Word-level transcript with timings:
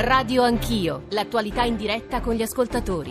Radio 0.00 0.44
Anch'io, 0.44 1.06
l'attualità 1.08 1.64
in 1.64 1.74
diretta 1.74 2.20
con 2.20 2.34
gli 2.34 2.42
ascoltatori. 2.42 3.10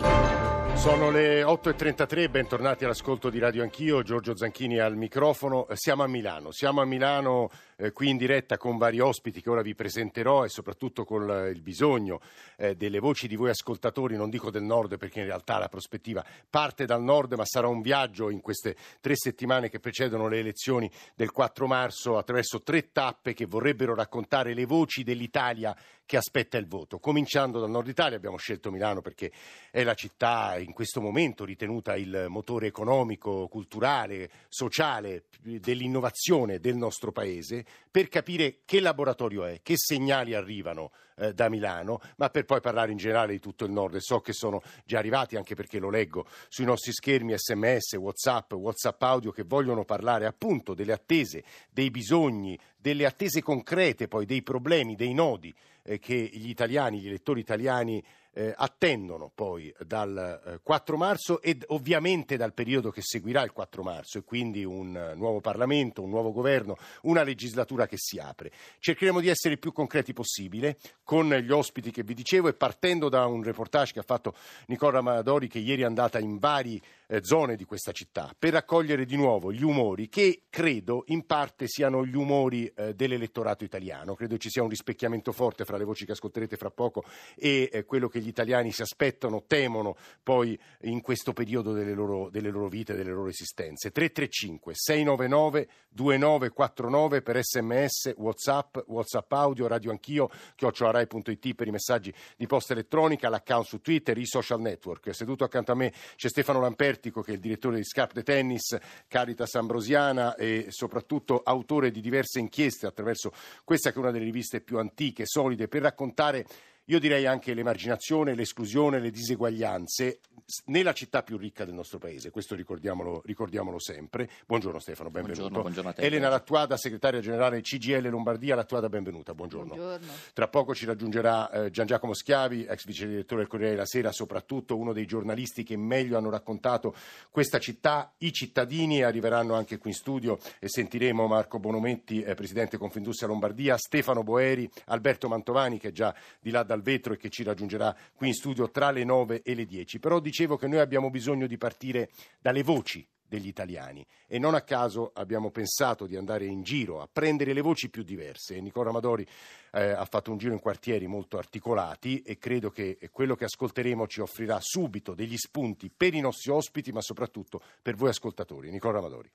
Sono 0.72 1.10
le 1.10 1.42
8.33, 1.42 2.30
bentornati 2.30 2.84
all'ascolto 2.84 3.28
di 3.28 3.38
Radio 3.38 3.62
Anch'io, 3.62 4.02
Giorgio 4.02 4.34
Zanchini 4.34 4.78
al 4.78 4.96
microfono. 4.96 5.66
Siamo 5.74 6.04
a 6.04 6.06
Milano, 6.06 6.50
siamo 6.50 6.80
a 6.80 6.86
Milano 6.86 7.50
eh, 7.80 7.92
qui 7.92 8.08
in 8.08 8.16
diretta 8.16 8.56
con 8.56 8.76
vari 8.76 8.98
ospiti 8.98 9.40
che 9.40 9.50
ora 9.50 9.62
vi 9.62 9.74
presenterò 9.74 10.44
e 10.44 10.48
soprattutto 10.48 11.04
con 11.04 11.30
eh, 11.30 11.50
il 11.50 11.62
bisogno 11.62 12.20
eh, 12.56 12.74
delle 12.74 12.98
voci 12.98 13.28
di 13.28 13.36
voi 13.36 13.50
ascoltatori, 13.50 14.16
non 14.16 14.30
dico 14.30 14.50
del 14.50 14.64
nord 14.64 14.98
perché 14.98 15.20
in 15.20 15.26
realtà 15.26 15.58
la 15.58 15.68
prospettiva 15.68 16.24
parte 16.50 16.86
dal 16.86 17.02
nord, 17.02 17.34
ma 17.34 17.44
sarà 17.44 17.68
un 17.68 17.80
viaggio 17.80 18.30
in 18.30 18.40
queste 18.40 18.74
tre 19.00 19.14
settimane 19.14 19.68
che 19.68 19.78
precedono 19.78 20.26
le 20.26 20.40
elezioni 20.40 20.90
del 21.14 21.30
4 21.30 21.66
marzo 21.68 22.18
attraverso 22.18 22.62
tre 22.62 22.90
tappe 22.90 23.32
che 23.32 23.46
vorrebbero 23.46 23.94
raccontare 23.94 24.54
le 24.54 24.64
voci 24.64 25.04
dell'Italia 25.04 25.76
che 26.04 26.16
aspetta 26.16 26.56
il 26.56 26.66
voto. 26.66 26.98
Cominciando 26.98 27.60
dal 27.60 27.68
nord 27.68 27.86
Italia, 27.86 28.16
abbiamo 28.16 28.38
scelto 28.38 28.70
Milano 28.70 29.02
perché 29.02 29.30
è 29.70 29.84
la 29.84 29.92
città 29.92 30.58
in 30.58 30.72
questo 30.72 31.02
momento 31.02 31.44
ritenuta 31.44 31.96
il 31.96 32.26
motore 32.28 32.66
economico, 32.66 33.46
culturale, 33.46 34.30
sociale 34.48 35.24
dell'innovazione 35.38 36.60
del 36.60 36.76
nostro 36.76 37.12
paese 37.12 37.66
per 37.90 38.08
capire 38.08 38.58
che 38.64 38.80
laboratorio 38.80 39.44
è, 39.44 39.60
che 39.62 39.74
segnali 39.76 40.34
arrivano 40.34 40.90
eh, 41.16 41.32
da 41.32 41.48
Milano, 41.48 42.00
ma 42.16 42.30
per 42.30 42.44
poi 42.44 42.60
parlare 42.60 42.92
in 42.92 42.96
generale 42.96 43.32
di 43.32 43.40
tutto 43.40 43.64
il 43.64 43.72
nord. 43.72 43.96
E 43.96 44.00
so 44.00 44.20
che 44.20 44.32
sono 44.32 44.62
già 44.84 44.98
arrivati, 44.98 45.36
anche 45.36 45.54
perché 45.54 45.78
lo 45.78 45.90
leggo 45.90 46.26
sui 46.48 46.64
nostri 46.64 46.92
schermi 46.92 47.34
sms, 47.36 47.94
whatsapp, 47.94 48.52
whatsapp 48.52 49.02
audio, 49.02 49.30
che 49.30 49.42
vogliono 49.44 49.84
parlare 49.84 50.26
appunto 50.26 50.74
delle 50.74 50.92
attese, 50.92 51.44
dei 51.70 51.90
bisogni, 51.90 52.58
delle 52.76 53.06
attese 53.06 53.42
concrete, 53.42 54.08
poi 54.08 54.26
dei 54.26 54.42
problemi, 54.42 54.94
dei 54.94 55.12
nodi 55.12 55.54
eh, 55.82 55.98
che 55.98 56.14
gli 56.14 56.48
italiani, 56.48 57.00
gli 57.00 57.08
elettori 57.08 57.40
italiani 57.40 58.02
eh, 58.38 58.54
attendono 58.56 59.32
poi 59.34 59.74
dal 59.84 60.40
eh, 60.46 60.60
4 60.62 60.96
marzo 60.96 61.42
ed 61.42 61.64
ovviamente 61.68 62.36
dal 62.36 62.54
periodo 62.54 62.92
che 62.92 63.02
seguirà 63.02 63.42
il 63.42 63.50
4 63.50 63.82
marzo 63.82 64.18
e 64.18 64.22
quindi 64.22 64.62
un 64.62 64.94
uh, 64.94 65.18
nuovo 65.18 65.40
Parlamento, 65.40 66.02
un 66.02 66.10
nuovo 66.10 66.30
governo, 66.30 66.76
una 67.02 67.24
legislatura 67.24 67.88
che 67.88 67.96
si 67.98 68.20
apre. 68.20 68.52
Cercheremo 68.78 69.18
di 69.18 69.26
essere 69.26 69.54
il 69.54 69.60
più 69.60 69.72
concreti 69.72 70.12
possibile 70.12 70.78
con 71.02 71.28
gli 71.28 71.50
ospiti 71.50 71.90
che 71.90 72.04
vi 72.04 72.14
dicevo 72.14 72.46
e 72.46 72.54
partendo 72.54 73.08
da 73.08 73.26
un 73.26 73.42
reportage 73.42 73.94
che 73.94 73.98
ha 73.98 74.04
fatto 74.04 74.34
Nicola 74.66 74.98
Amadori 74.98 75.48
che 75.48 75.58
ieri 75.58 75.82
è 75.82 75.86
andata 75.86 76.20
in 76.20 76.38
vari 76.38 76.80
eh, 77.08 77.24
zone 77.24 77.56
di 77.56 77.64
questa 77.64 77.90
città 77.90 78.32
per 78.38 78.52
raccogliere 78.52 79.04
di 79.04 79.16
nuovo 79.16 79.50
gli 79.50 79.64
umori 79.64 80.08
che 80.08 80.42
credo 80.50 81.04
in 81.06 81.24
parte 81.24 81.66
siano 81.66 82.04
gli 82.04 82.14
umori 82.14 82.66
eh, 82.66 82.94
dell'elettorato 82.94 83.64
italiano. 83.64 84.14
Credo 84.14 84.36
ci 84.36 84.48
sia 84.50 84.62
un 84.62 84.68
rispecchiamento 84.68 85.32
forte 85.32 85.64
fra 85.64 85.76
le 85.76 85.84
voci 85.84 86.04
che 86.04 86.12
ascolterete 86.12 86.56
fra 86.56 86.70
poco 86.70 87.02
e 87.34 87.68
eh, 87.72 87.84
quello 87.84 88.08
che 88.08 88.20
gli 88.20 88.27
italiani 88.28 88.72
si 88.72 88.82
aspettano, 88.82 89.44
temono 89.46 89.96
poi 90.22 90.58
in 90.82 91.00
questo 91.00 91.32
periodo 91.32 91.72
delle 91.72 91.94
loro, 91.94 92.28
delle 92.30 92.50
loro 92.50 92.68
vite, 92.68 92.94
delle 92.94 93.12
loro 93.12 93.28
esistenze. 93.28 93.90
335 93.90 94.72
699 94.74 95.68
2949 95.90 97.22
per 97.22 97.42
sms, 97.42 98.14
whatsapp, 98.16 98.78
whatsapp 98.86 99.32
audio, 99.32 99.66
radio 99.66 99.90
anch'io, 99.90 100.30
chiocciolarai.it 100.54 101.54
per 101.54 101.66
i 101.66 101.70
messaggi 101.70 102.12
di 102.36 102.46
posta 102.46 102.72
elettronica, 102.72 103.28
l'account 103.28 103.66
su 103.66 103.80
Twitter, 103.80 104.16
i 104.16 104.26
social 104.26 104.60
network. 104.60 105.14
Seduto 105.14 105.44
accanto 105.44 105.72
a 105.72 105.74
me 105.74 105.92
c'è 106.16 106.28
Stefano 106.28 106.60
Lampertico 106.60 107.22
che 107.22 107.32
è 107.32 107.34
il 107.34 107.40
direttore 107.40 107.76
di 107.76 107.84
Scarp 107.84 108.12
de 108.12 108.22
Tennis, 108.22 108.76
Caritas 109.08 109.54
Ambrosiana 109.54 110.34
e 110.36 110.66
soprattutto 110.68 111.42
autore 111.44 111.90
di 111.90 112.00
diverse 112.00 112.38
inchieste 112.38 112.86
attraverso 112.86 113.32
questa 113.64 113.90
che 113.90 113.96
è 113.96 114.00
una 114.00 114.10
delle 114.10 114.24
riviste 114.24 114.60
più 114.60 114.78
antiche, 114.78 115.24
solide, 115.26 115.68
per 115.68 115.82
raccontare 115.82 116.46
io 116.90 116.98
direi 116.98 117.26
anche 117.26 117.54
l'emarginazione, 117.54 118.34
l'esclusione, 118.34 118.98
le 118.98 119.10
diseguaglianze 119.10 120.20
nella 120.66 120.94
città 120.94 121.22
più 121.22 121.36
ricca 121.36 121.66
del 121.66 121.74
nostro 121.74 121.98
paese, 121.98 122.30
questo 122.30 122.54
ricordiamolo, 122.54 123.20
ricordiamolo 123.26 123.78
sempre. 123.78 124.28
Buongiorno 124.46 124.78
Stefano, 124.78 125.10
benvenuto. 125.10 125.40
Buongiorno, 125.40 125.62
buongiorno 125.62 125.90
a 125.90 125.92
te. 125.92 126.02
Elena 126.02 126.28
Lattuada, 126.30 126.76
segretaria 126.78 127.20
generale 127.20 127.60
CGL 127.60 128.08
Lombardia, 128.08 128.54
Lattuada, 128.54 128.88
benvenuta, 128.88 129.34
buongiorno. 129.34 129.74
buongiorno. 129.74 130.06
Tra 130.32 130.48
poco 130.48 130.74
ci 130.74 130.86
raggiungerà 130.86 131.50
eh, 131.50 131.70
Gian 131.70 131.86
Giacomo 131.86 132.14
Schiavi, 132.14 132.64
ex 132.64 132.86
vice 132.86 133.06
direttore 133.06 133.42
del 133.42 133.50
Corriere 133.50 133.72
della 133.72 133.84
Sera, 133.84 134.10
soprattutto 134.10 134.78
uno 134.78 134.94
dei 134.94 135.04
giornalisti 135.04 135.64
che 135.64 135.76
meglio 135.76 136.16
hanno 136.16 136.30
raccontato 136.30 136.94
questa 137.30 137.58
città, 137.58 138.14
i 138.18 138.32
cittadini 138.32 139.02
arriveranno 139.02 139.54
anche 139.54 139.76
qui 139.76 139.90
in 139.90 139.96
studio 139.96 140.38
e 140.58 140.68
sentiremo 140.68 141.26
Marco 141.26 141.58
Bonometti, 141.58 142.22
eh, 142.22 142.32
presidente 142.32 142.78
Confindustria 142.78 143.28
Lombardia, 143.28 143.76
Stefano 143.76 144.22
Boeri, 144.22 144.68
Alberto 144.86 145.28
Mantovani 145.28 145.78
che 145.78 145.88
è 145.88 145.92
già 145.92 146.14
di 146.40 146.50
là 146.50 146.62
dal 146.62 146.77
vetro 146.82 147.14
e 147.14 147.16
che 147.16 147.28
ci 147.28 147.42
raggiungerà 147.42 147.94
qui 148.14 148.28
in 148.28 148.34
studio 148.34 148.70
tra 148.70 148.90
le 148.90 149.04
9 149.04 149.42
e 149.42 149.54
le 149.54 149.64
10. 149.64 149.98
Però 149.98 150.20
dicevo 150.20 150.56
che 150.56 150.66
noi 150.66 150.80
abbiamo 150.80 151.10
bisogno 151.10 151.46
di 151.46 151.56
partire 151.56 152.10
dalle 152.40 152.62
voci 152.62 153.06
degli 153.28 153.46
italiani 153.46 154.04
e 154.26 154.38
non 154.38 154.54
a 154.54 154.62
caso 154.62 155.12
abbiamo 155.14 155.50
pensato 155.50 156.06
di 156.06 156.16
andare 156.16 156.46
in 156.46 156.62
giro 156.62 157.00
a 157.00 157.08
prendere 157.12 157.52
le 157.52 157.60
voci 157.60 157.90
più 157.90 158.02
diverse. 158.02 158.58
Nicola 158.60 158.88
Amadori 158.88 159.26
eh, 159.72 159.90
ha 159.90 160.04
fatto 160.06 160.32
un 160.32 160.38
giro 160.38 160.54
in 160.54 160.60
quartieri 160.60 161.06
molto 161.06 161.36
articolati 161.36 162.22
e 162.22 162.38
credo 162.38 162.70
che 162.70 162.98
quello 163.12 163.36
che 163.36 163.44
ascolteremo 163.44 164.06
ci 164.06 164.20
offrirà 164.20 164.58
subito 164.60 165.14
degli 165.14 165.36
spunti 165.36 165.92
per 165.94 166.14
i 166.14 166.20
nostri 166.20 166.50
ospiti 166.50 166.90
ma 166.90 167.02
soprattutto 167.02 167.60
per 167.82 167.94
voi 167.94 168.08
ascoltatori. 168.08 168.70
Nicola 168.70 168.98
Amadori 168.98 169.30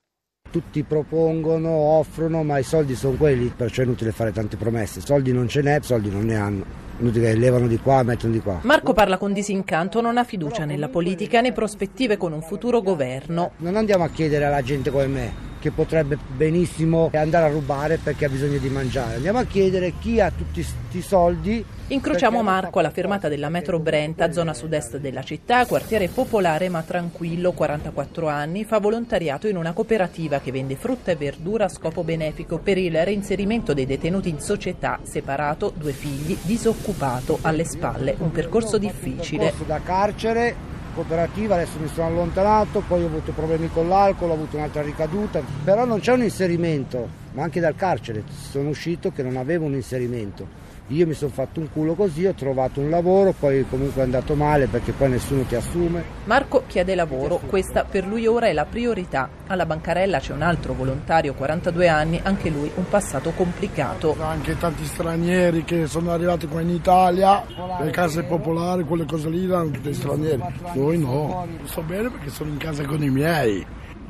tutti 0.50 0.84
propongono, 0.84 1.68
offrono, 1.68 2.44
ma 2.44 2.58
i 2.58 2.62
soldi 2.62 2.94
sono 2.94 3.16
quelli, 3.16 3.48
perciò 3.48 3.82
è 3.82 3.86
inutile 3.86 4.12
fare 4.12 4.30
tante 4.30 4.56
promesse. 4.56 5.00
Soldi 5.00 5.32
non 5.32 5.48
ce 5.48 5.62
n'è, 5.62 5.80
soldi 5.82 6.10
non 6.10 6.26
ne 6.26 6.36
hanno. 6.36 6.83
Inutile 6.98 7.34
levano 7.34 7.66
di 7.66 7.78
qua, 7.78 8.02
mettono 8.02 8.32
di 8.32 8.40
qua. 8.40 8.60
Marco 8.62 8.92
parla 8.92 9.18
con 9.18 9.32
disincanto, 9.32 10.00
non 10.00 10.16
ha 10.16 10.24
fiducia 10.24 10.64
nella 10.64 10.88
politica 10.88 11.40
né 11.40 11.52
prospettive 11.52 12.16
con 12.16 12.32
un 12.32 12.42
futuro 12.42 12.82
governo. 12.82 13.52
Non 13.58 13.76
andiamo 13.76 14.04
a 14.04 14.08
chiedere 14.08 14.44
alla 14.44 14.62
gente 14.62 14.90
come 14.90 15.06
me 15.06 15.52
che 15.64 15.70
potrebbe 15.70 16.18
benissimo 16.36 17.10
andare 17.14 17.46
a 17.46 17.48
rubare 17.48 17.96
perché 17.96 18.26
ha 18.26 18.28
bisogno 18.28 18.58
di 18.58 18.68
mangiare. 18.68 19.14
Andiamo 19.14 19.38
a 19.38 19.44
chiedere 19.44 19.94
chi 19.98 20.20
ha 20.20 20.30
tutti 20.30 20.62
questi 20.62 21.00
soldi. 21.00 21.64
Incrociamo 21.86 22.42
Marco 22.42 22.80
alla 22.80 22.90
fermata 22.90 23.28
della 23.28 23.48
metro 23.48 23.78
Brenta, 23.78 24.30
zona 24.30 24.52
sud-est 24.52 24.98
della 24.98 25.22
città, 25.22 25.64
quartiere 25.64 26.08
popolare 26.08 26.68
ma 26.68 26.82
tranquillo, 26.82 27.52
44 27.52 28.28
anni, 28.28 28.64
fa 28.64 28.78
volontariato 28.78 29.48
in 29.48 29.56
una 29.56 29.72
cooperativa 29.72 30.38
che 30.38 30.52
vende 30.52 30.76
frutta 30.76 31.12
e 31.12 31.16
verdura 31.16 31.64
a 31.64 31.70
scopo 31.70 32.04
benefico 32.04 32.58
per 32.58 32.76
il 32.76 33.02
reinserimento 33.02 33.72
dei 33.72 33.86
detenuti 33.86 34.28
in 34.28 34.40
società, 34.40 35.00
separato, 35.02 35.72
due 35.74 35.92
figli, 35.92 36.36
disoccupato, 36.42 37.38
alle 37.40 37.64
spalle, 37.64 38.16
un 38.18 38.30
percorso 38.32 38.76
difficile. 38.76 39.44
Un 39.44 39.48
percorso 39.48 39.64
da 39.64 39.80
carcere 39.80 40.72
cooperativa, 40.94 41.54
adesso 41.54 41.78
mi 41.78 41.88
sono 41.88 42.06
allontanato, 42.06 42.82
poi 42.86 43.02
ho 43.02 43.06
avuto 43.06 43.32
problemi 43.32 43.68
con 43.68 43.88
l'alcol, 43.88 44.30
ho 44.30 44.34
avuto 44.34 44.56
un'altra 44.56 44.82
ricaduta, 44.82 45.42
però 45.62 45.84
non 45.84 46.00
c'è 46.00 46.12
un 46.12 46.22
inserimento, 46.22 47.08
ma 47.32 47.42
anche 47.42 47.60
dal 47.60 47.74
carcere 47.74 48.22
sono 48.50 48.70
uscito 48.70 49.10
che 49.10 49.22
non 49.22 49.36
avevo 49.36 49.66
un 49.66 49.74
inserimento. 49.74 50.63
Io 50.88 51.06
mi 51.06 51.14
sono 51.14 51.30
fatto 51.30 51.60
un 51.60 51.70
culo 51.72 51.94
così, 51.94 52.26
ho 52.26 52.34
trovato 52.34 52.78
un 52.80 52.90
lavoro, 52.90 53.32
poi 53.32 53.64
comunque 53.66 54.02
è 54.02 54.04
andato 54.04 54.34
male 54.34 54.66
perché 54.66 54.92
poi 54.92 55.08
nessuno 55.08 55.42
ti 55.44 55.54
assume. 55.54 56.04
Marco 56.24 56.64
chiede 56.66 56.94
lavoro, 56.94 57.40
questa 57.46 57.84
per 57.84 58.06
lui 58.06 58.26
ora 58.26 58.48
è 58.48 58.52
la 58.52 58.66
priorità. 58.66 59.30
Alla 59.46 59.64
bancarella 59.64 60.18
c'è 60.18 60.34
un 60.34 60.42
altro 60.42 60.74
volontario, 60.74 61.32
42 61.32 61.88
anni, 61.88 62.20
anche 62.22 62.50
lui 62.50 62.70
un 62.74 62.86
passato 62.86 63.30
complicato. 63.30 64.14
Anche 64.20 64.58
tanti 64.58 64.84
stranieri 64.84 65.64
che 65.64 65.86
sono 65.86 66.12
arrivati 66.12 66.46
qua 66.46 66.60
in 66.60 66.68
Italia, 66.68 67.42
le 67.80 67.90
case 67.90 68.24
popolari, 68.24 68.84
quelle 68.84 69.06
cose 69.06 69.30
lì 69.30 69.46
erano 69.46 69.70
tutti 69.70 69.94
stranieri. 69.94 70.42
Noi 70.74 70.98
no, 70.98 71.46
sto 71.64 71.80
bene 71.80 72.10
perché 72.10 72.28
sono 72.28 72.50
in 72.50 72.58
casa 72.58 72.84
con 72.84 73.02
i 73.02 73.08
miei. 73.08 73.66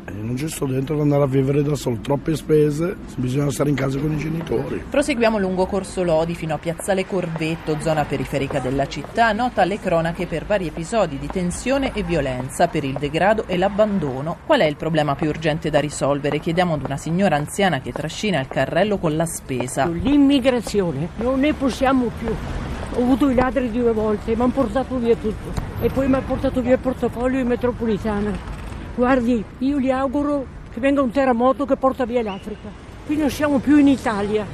E 0.07 0.13
non 0.13 0.37
ci 0.37 0.49
sto 0.49 0.67
dentro 0.67 0.95
ad 0.97 1.01
andare 1.01 1.23
a 1.23 1.27
vivere 1.27 1.63
da 1.63 1.75
solo, 1.75 1.97
troppe 2.03 2.37
spese, 2.37 2.95
bisogna 3.17 3.51
stare 3.51 3.71
in 3.71 3.77
casa 3.77 3.99
con 3.99 4.13
i 4.13 4.19
genitori. 4.19 4.85
Proseguiamo 4.91 5.39
lungo 5.39 5.65
Corso 5.65 6.03
Lodi 6.03 6.35
fino 6.35 6.53
a 6.53 6.59
Piazzale 6.59 7.07
Corvetto, 7.07 7.79
zona 7.81 8.05
periferica 8.05 8.59
della 8.59 8.87
città, 8.87 9.33
nota 9.33 9.63
alle 9.63 9.81
cronache 9.81 10.27
per 10.27 10.45
vari 10.45 10.67
episodi 10.67 11.19
di 11.19 11.27
tensione 11.29 11.93
e 11.95 12.03
violenza, 12.03 12.69
per 12.69 12.85
il 12.85 12.97
degrado 12.99 13.47
e 13.47 13.57
l'abbandono. 13.57 14.37
Qual 14.45 14.61
è 14.61 14.67
il 14.67 14.77
problema 14.77 15.15
più 15.15 15.29
urgente 15.29 15.71
da 15.71 15.81
risolvere? 15.81 16.39
Chiediamo 16.39 16.75
ad 16.75 16.85
una 16.85 16.99
signora 16.99 17.37
anziana 17.37 17.81
che 17.81 17.93
trascina 17.93 18.41
il 18.41 18.49
carrello 18.49 18.99
con 18.99 19.17
la 19.17 19.27
spesa. 19.27 19.87
L'immigrazione, 19.87 21.09
non 21.17 21.41
ne 21.41 21.55
possiamo 21.55 22.11
più. 22.19 22.29
Ho 22.29 23.03
avuto 23.03 23.31
i 23.31 23.35
ladri 23.35 23.71
due 23.71 23.93
volte, 23.93 24.37
mi 24.37 24.43
hanno 24.43 24.53
portato 24.53 24.99
via 24.99 25.17
tutto. 25.17 25.63
E 25.81 25.89
poi 25.89 26.09
mi 26.09 26.15
ha 26.15 26.21
portato 26.21 26.61
via 26.61 26.75
il 26.75 26.79
portafoglio 26.79 27.39
in 27.39 27.47
metropolitana. 27.47 28.54
Guardi, 28.97 29.45
io 29.59 29.81
gli 29.81 29.91
auguro 29.91 30.47
che 30.73 30.79
venga 30.79 31.03
un 31.03 31.11
terremoto 31.11 31.65
che 31.65 31.77
porta 31.77 32.05
via 32.05 32.23
l'Africa. 32.23 32.69
Qui 33.05 33.17
non 33.17 33.29
siamo 33.29 33.59
più 33.59 33.77
in 33.77 33.89
Italia, 33.89 34.47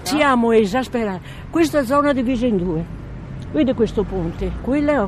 siamo 0.00 0.50
esasperati. 0.52 1.20
Questa 1.50 1.84
zona 1.84 2.10
è 2.10 2.14
divisa 2.14 2.46
in 2.46 2.56
due. 2.56 2.82
Vede 3.52 3.74
questo 3.74 4.02
ponte? 4.02 4.50
Quella 4.62 5.06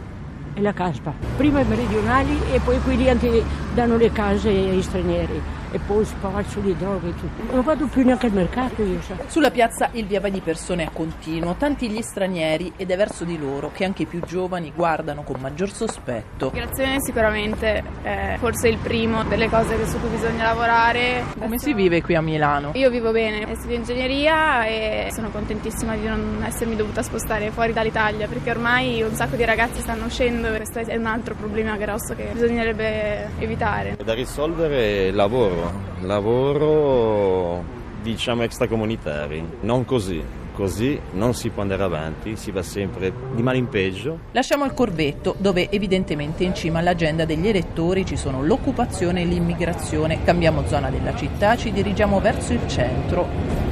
è 0.52 0.60
la 0.60 0.74
caspa. 0.74 1.14
Prima 1.38 1.60
i 1.60 1.64
meridionali 1.64 2.38
e 2.52 2.60
poi 2.60 2.78
quelli 2.80 3.04
che 3.04 3.42
danno 3.74 3.96
le 3.96 4.12
case 4.12 4.50
ai 4.50 4.82
stranieri. 4.82 5.40
E 5.74 5.80
poi 5.84 6.04
spaccio 6.04 6.60
di 6.60 6.76
droghe 6.76 7.08
e 7.08 7.14
tutto. 7.14 7.52
Non 7.52 7.64
vado 7.64 7.86
più 7.86 8.04
neanche 8.04 8.26
al 8.26 8.32
mercato 8.32 8.82
io. 8.82 9.00
So. 9.02 9.16
Sulla 9.26 9.50
piazza 9.50 9.88
il 9.92 10.06
via 10.06 10.20
vai 10.20 10.30
di 10.30 10.40
persone 10.40 10.84
è 10.84 10.88
continuo, 10.92 11.54
tanti 11.54 11.88
gli 11.88 12.00
stranieri 12.00 12.72
ed 12.76 12.92
è 12.92 12.96
verso 12.96 13.24
di 13.24 13.36
loro 13.36 13.72
che 13.72 13.84
anche 13.84 14.02
i 14.02 14.06
più 14.06 14.20
giovani 14.20 14.72
guardano 14.72 15.24
con 15.24 15.40
maggior 15.40 15.72
sospetto. 15.72 16.50
L'immigrazione 16.52 17.00
sicuramente 17.00 17.82
è 18.02 18.36
forse 18.38 18.68
il 18.68 18.78
primo 18.78 19.24
delle 19.24 19.48
cose 19.48 19.84
su 19.86 19.98
cui 19.98 20.10
bisogna 20.10 20.44
lavorare. 20.44 21.24
Come 21.36 21.58
si 21.58 21.74
vive 21.74 22.02
qui 22.02 22.14
a 22.14 22.20
Milano? 22.20 22.70
Io 22.74 22.88
vivo 22.88 23.10
bene, 23.10 23.52
studio 23.56 23.74
ingegneria 23.74 24.64
e 24.66 25.08
sono 25.10 25.30
contentissima 25.30 25.96
di 25.96 26.06
non 26.06 26.44
essermi 26.46 26.76
dovuta 26.76 27.02
spostare 27.02 27.50
fuori 27.50 27.72
dall'Italia 27.72 28.28
perché 28.28 28.50
ormai 28.50 29.02
un 29.02 29.14
sacco 29.14 29.34
di 29.34 29.44
ragazzi 29.44 29.80
stanno 29.80 30.04
uscendo 30.04 30.52
e 30.52 30.56
questo 30.56 30.78
è 30.78 30.96
un 30.96 31.06
altro 31.06 31.34
problema 31.34 31.76
grosso 31.76 32.14
che 32.14 32.30
bisognerebbe 32.32 33.30
evitare. 33.38 33.96
È 33.96 34.04
da 34.04 34.14
risolvere 34.14 35.06
il 35.06 35.14
lavoro, 35.14 35.63
lavoro 36.02 37.62
diciamo 38.02 38.42
extracomunitari, 38.42 39.42
non 39.60 39.84
così. 39.84 40.22
Così 40.54 41.00
non 41.14 41.34
si 41.34 41.50
può 41.50 41.62
andare 41.62 41.82
avanti, 41.82 42.36
si 42.36 42.52
va 42.52 42.62
sempre 42.62 43.12
di 43.34 43.42
male 43.42 43.58
in 43.58 43.68
peggio. 43.68 44.18
Lasciamo 44.30 44.64
il 44.64 44.72
Corvetto, 44.72 45.34
dove 45.36 45.68
evidentemente 45.68 46.44
in 46.44 46.54
cima 46.54 46.78
all'agenda 46.78 47.24
degli 47.24 47.48
elettori 47.48 48.06
ci 48.06 48.16
sono 48.16 48.40
l'occupazione 48.40 49.22
e 49.22 49.24
l'immigrazione. 49.24 50.22
Cambiamo 50.22 50.62
zona 50.68 50.90
della 50.90 51.16
città, 51.16 51.56
ci 51.56 51.72
dirigiamo 51.72 52.20
verso 52.20 52.52
il 52.52 52.68
centro. 52.68 53.63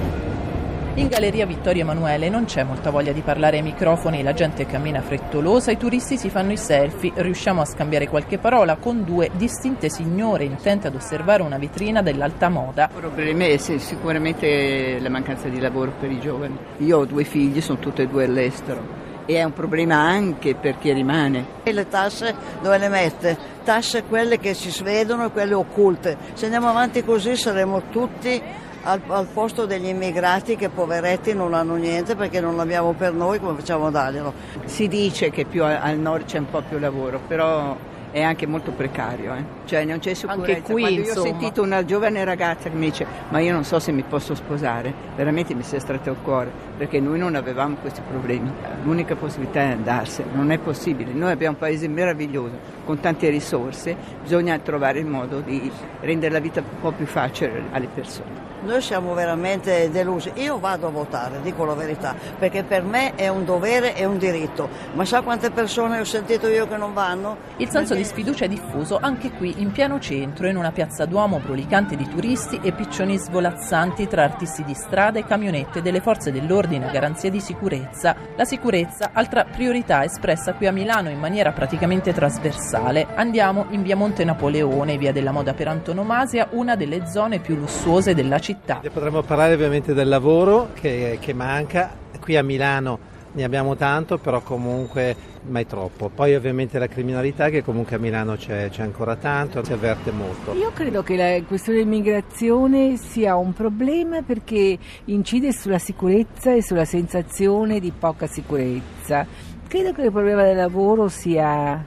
In 0.94 1.08
Galleria 1.08 1.46
Vittorio 1.46 1.84
Emanuele 1.84 2.28
non 2.28 2.44
c'è 2.44 2.64
molta 2.64 2.90
voglia 2.90 3.12
di 3.12 3.22
parlare 3.22 3.56
ai 3.56 3.62
microfoni, 3.62 4.22
la 4.22 4.34
gente 4.34 4.66
cammina 4.66 5.00
frettolosa, 5.00 5.70
i 5.70 5.78
turisti 5.78 6.18
si 6.18 6.28
fanno 6.28 6.52
i 6.52 6.58
selfie, 6.58 7.12
riusciamo 7.14 7.62
a 7.62 7.64
scambiare 7.64 8.08
qualche 8.08 8.36
parola 8.36 8.76
con 8.76 9.02
due 9.02 9.30
distinte 9.32 9.88
signore 9.88 10.44
intente 10.44 10.88
ad 10.88 10.94
osservare 10.94 11.42
una 11.42 11.56
vetrina 11.56 12.02
dell'alta 12.02 12.50
moda. 12.50 12.90
Il 12.92 13.00
problema 13.00 13.46
è 13.46 13.56
sicuramente 13.56 14.98
la 15.00 15.08
mancanza 15.08 15.48
di 15.48 15.58
lavoro 15.58 15.94
per 15.98 16.10
i 16.10 16.20
giovani. 16.20 16.58
Io 16.80 16.98
ho 16.98 17.04
due 17.06 17.24
figli, 17.24 17.62
sono 17.62 17.78
tutti 17.78 18.02
e 18.02 18.06
due 18.06 18.26
all'estero 18.26 19.00
e 19.24 19.36
è 19.36 19.44
un 19.44 19.52
problema 19.54 19.96
anche 19.96 20.54
per 20.54 20.76
chi 20.76 20.92
rimane. 20.92 21.46
E 21.62 21.72
le 21.72 21.88
tasse 21.88 22.34
dove 22.60 22.76
le 22.76 22.88
mette? 22.88 23.38
Tasse 23.64 24.02
quelle 24.02 24.38
che 24.38 24.52
si 24.52 24.70
svedono 24.70 25.24
e 25.24 25.30
quelle 25.30 25.54
occulte. 25.54 26.18
Se 26.34 26.44
andiamo 26.44 26.68
avanti 26.68 27.02
così 27.02 27.34
saremo 27.34 27.84
tutti 27.90 28.42
al, 28.82 29.00
al, 29.06 29.26
posto 29.26 29.66
degli 29.66 29.86
immigrati 29.86 30.56
che 30.56 30.68
poveretti 30.68 31.34
non 31.34 31.54
hanno 31.54 31.76
niente 31.76 32.16
perché 32.16 32.40
non 32.40 32.56
l'abbiamo 32.56 32.92
per 32.92 33.12
noi 33.12 33.38
come 33.38 33.58
facciamo 33.58 33.86
a 33.86 33.90
darglielo. 33.90 34.32
Si 34.64 34.88
dice 34.88 35.30
che 35.30 35.44
più 35.44 35.64
al 35.64 35.98
nord 35.98 36.24
c'è 36.24 36.38
un 36.38 36.50
po' 36.50 36.62
più 36.62 36.78
lavoro, 36.78 37.20
però 37.26 37.76
è 38.12 38.20
anche 38.20 38.46
molto 38.46 38.72
precario, 38.72 39.34
eh? 39.34 39.44
cioè 39.64 39.84
non 39.84 39.98
c'è 39.98 40.12
sicurezza. 40.12 40.58
Anche 40.58 40.72
qui, 40.72 40.82
Quando 40.82 41.00
insomma. 41.00 41.26
io 41.26 41.34
ho 41.34 41.38
sentito 41.38 41.62
una 41.62 41.84
giovane 41.84 42.22
ragazza 42.24 42.68
che 42.68 42.76
mi 42.76 42.90
dice 42.90 43.06
ma 43.30 43.40
io 43.40 43.54
non 43.54 43.64
so 43.64 43.78
se 43.78 43.90
mi 43.90 44.02
posso 44.02 44.34
sposare, 44.34 44.92
veramente 45.16 45.54
mi 45.54 45.62
si 45.62 45.76
è 45.76 45.78
stretto 45.78 46.10
il 46.10 46.16
cuore, 46.22 46.50
perché 46.76 47.00
noi 47.00 47.18
non 47.18 47.34
avevamo 47.34 47.76
questi 47.76 48.02
problemi. 48.06 48.52
L'unica 48.82 49.16
possibilità 49.16 49.60
è 49.60 49.70
andarsene, 49.70 50.30
non 50.34 50.50
è 50.50 50.58
possibile. 50.58 51.12
Noi 51.12 51.32
abbiamo 51.32 51.54
un 51.54 51.58
paese 51.58 51.88
meraviglioso, 51.88 52.58
con 52.84 53.00
tante 53.00 53.30
risorse, 53.30 53.96
bisogna 54.20 54.58
trovare 54.58 54.98
il 54.98 55.06
modo 55.06 55.40
di 55.40 55.70
rendere 56.00 56.32
la 56.32 56.40
vita 56.40 56.60
un 56.60 56.80
po' 56.80 56.92
più 56.92 57.06
facile 57.06 57.62
alle 57.72 57.88
persone. 57.92 58.51
Noi 58.64 58.80
siamo 58.80 59.12
veramente 59.12 59.90
delusi. 59.90 60.30
Io 60.36 60.60
vado 60.60 60.86
a 60.86 60.90
votare, 60.90 61.40
dico 61.42 61.64
la 61.64 61.74
verità, 61.74 62.14
perché 62.38 62.62
per 62.62 62.84
me 62.84 63.16
è 63.16 63.26
un 63.26 63.44
dovere 63.44 63.96
e 63.96 64.04
un 64.04 64.18
diritto. 64.18 64.68
Ma 64.92 65.04
sa 65.04 65.20
quante 65.22 65.50
persone 65.50 65.98
ho 65.98 66.04
sentito 66.04 66.46
io 66.46 66.68
che 66.68 66.76
non 66.76 66.92
vanno? 66.92 67.38
Il 67.56 67.68
senso 67.70 67.96
di 67.96 68.04
sfiducia 68.04 68.44
è 68.44 68.48
diffuso 68.48 68.98
anche 69.00 69.32
qui 69.32 69.60
in 69.60 69.72
pieno 69.72 69.98
centro, 69.98 70.46
in 70.46 70.56
una 70.56 70.70
piazza 70.70 71.06
Duomo 71.06 71.40
brulicante 71.40 71.96
di 71.96 72.08
turisti 72.08 72.60
e 72.62 72.70
piccioni 72.70 73.18
svolazzanti 73.18 74.06
tra 74.06 74.22
artisti 74.22 74.62
di 74.62 74.74
strada 74.74 75.18
e 75.18 75.24
camionette 75.24 75.82
delle 75.82 76.00
forze 76.00 76.30
dell'ordine 76.30 76.86
a 76.86 76.92
garanzia 76.92 77.30
di 77.30 77.40
sicurezza. 77.40 78.14
La 78.36 78.44
sicurezza, 78.44 79.10
altra 79.12 79.44
priorità 79.44 80.04
espressa 80.04 80.54
qui 80.54 80.68
a 80.68 80.72
Milano 80.72 81.10
in 81.10 81.18
maniera 81.18 81.50
praticamente 81.50 82.12
trasversale. 82.12 83.08
Andiamo 83.16 83.66
in 83.70 83.82
via 83.82 83.96
Monte 83.96 84.22
Napoleone, 84.22 84.96
via 84.98 85.10
della 85.10 85.32
moda 85.32 85.52
per 85.52 85.66
antonomasia, 85.66 86.46
una 86.52 86.76
delle 86.76 87.08
zone 87.08 87.40
più 87.40 87.56
lussuose 87.56 88.14
della 88.14 88.38
città 88.38 88.50
città. 88.52 88.80
Potremmo 88.92 89.22
parlare 89.22 89.54
ovviamente 89.54 89.94
del 89.94 90.08
lavoro 90.08 90.70
che, 90.74 91.18
che 91.20 91.32
manca, 91.32 91.90
qui 92.20 92.36
a 92.36 92.42
Milano 92.42 93.10
ne 93.32 93.44
abbiamo 93.44 93.76
tanto, 93.76 94.18
però 94.18 94.42
comunque 94.42 95.16
mai 95.44 95.66
troppo. 95.66 96.10
Poi 96.10 96.34
ovviamente 96.34 96.78
la 96.78 96.86
criminalità 96.86 97.48
che 97.48 97.62
comunque 97.62 97.96
a 97.96 97.98
Milano 97.98 98.36
c'è, 98.36 98.68
c'è, 98.68 98.82
ancora 98.82 99.16
tanto, 99.16 99.64
si 99.64 99.72
avverte 99.72 100.10
molto. 100.10 100.52
Io 100.52 100.70
credo 100.72 101.02
che 101.02 101.16
la 101.16 101.42
questione 101.46 101.78
dell'immigrazione 101.78 102.96
sia 102.96 103.36
un 103.36 103.52
problema 103.52 104.22
perché 104.22 104.78
incide 105.06 105.52
sulla 105.52 105.78
sicurezza 105.78 106.52
e 106.52 106.62
sulla 106.62 106.84
sensazione 106.84 107.80
di 107.80 107.92
poca 107.96 108.26
sicurezza. 108.26 109.26
Credo 109.66 109.92
che 109.92 110.02
il 110.02 110.12
problema 110.12 110.42
del 110.42 110.56
lavoro 110.56 111.08
sia 111.08 111.82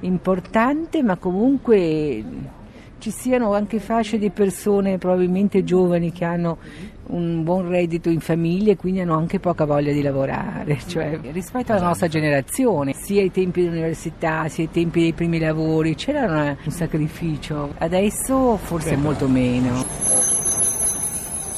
importante, 0.00 1.02
ma 1.02 1.16
comunque 1.16 2.22
ci 3.04 3.10
siano 3.10 3.52
anche 3.52 3.80
fasce 3.80 4.16
di 4.16 4.30
persone 4.30 4.96
probabilmente 4.96 5.62
giovani 5.62 6.10
che 6.10 6.24
hanno 6.24 6.56
un 7.08 7.44
buon 7.44 7.68
reddito 7.68 8.08
in 8.08 8.20
famiglia 8.20 8.72
e 8.72 8.76
quindi 8.76 9.00
hanno 9.00 9.14
anche 9.14 9.38
poca 9.38 9.66
voglia 9.66 9.92
di 9.92 10.00
lavorare, 10.00 10.78
cioè 10.88 11.20
rispetto 11.30 11.72
alla 11.72 11.88
nostra 11.88 12.08
generazione, 12.08 12.94
sia 12.94 13.20
ai 13.20 13.30
tempi 13.30 13.60
dell'università, 13.60 14.48
sia 14.48 14.64
ai 14.64 14.70
tempi 14.70 15.00
dei 15.00 15.12
primi 15.12 15.38
lavori, 15.38 15.94
c'era 15.96 16.56
un 16.64 16.72
sacrificio, 16.72 17.74
adesso 17.76 18.56
forse 18.56 18.96
molto 18.96 19.28
meno. 19.28 20.03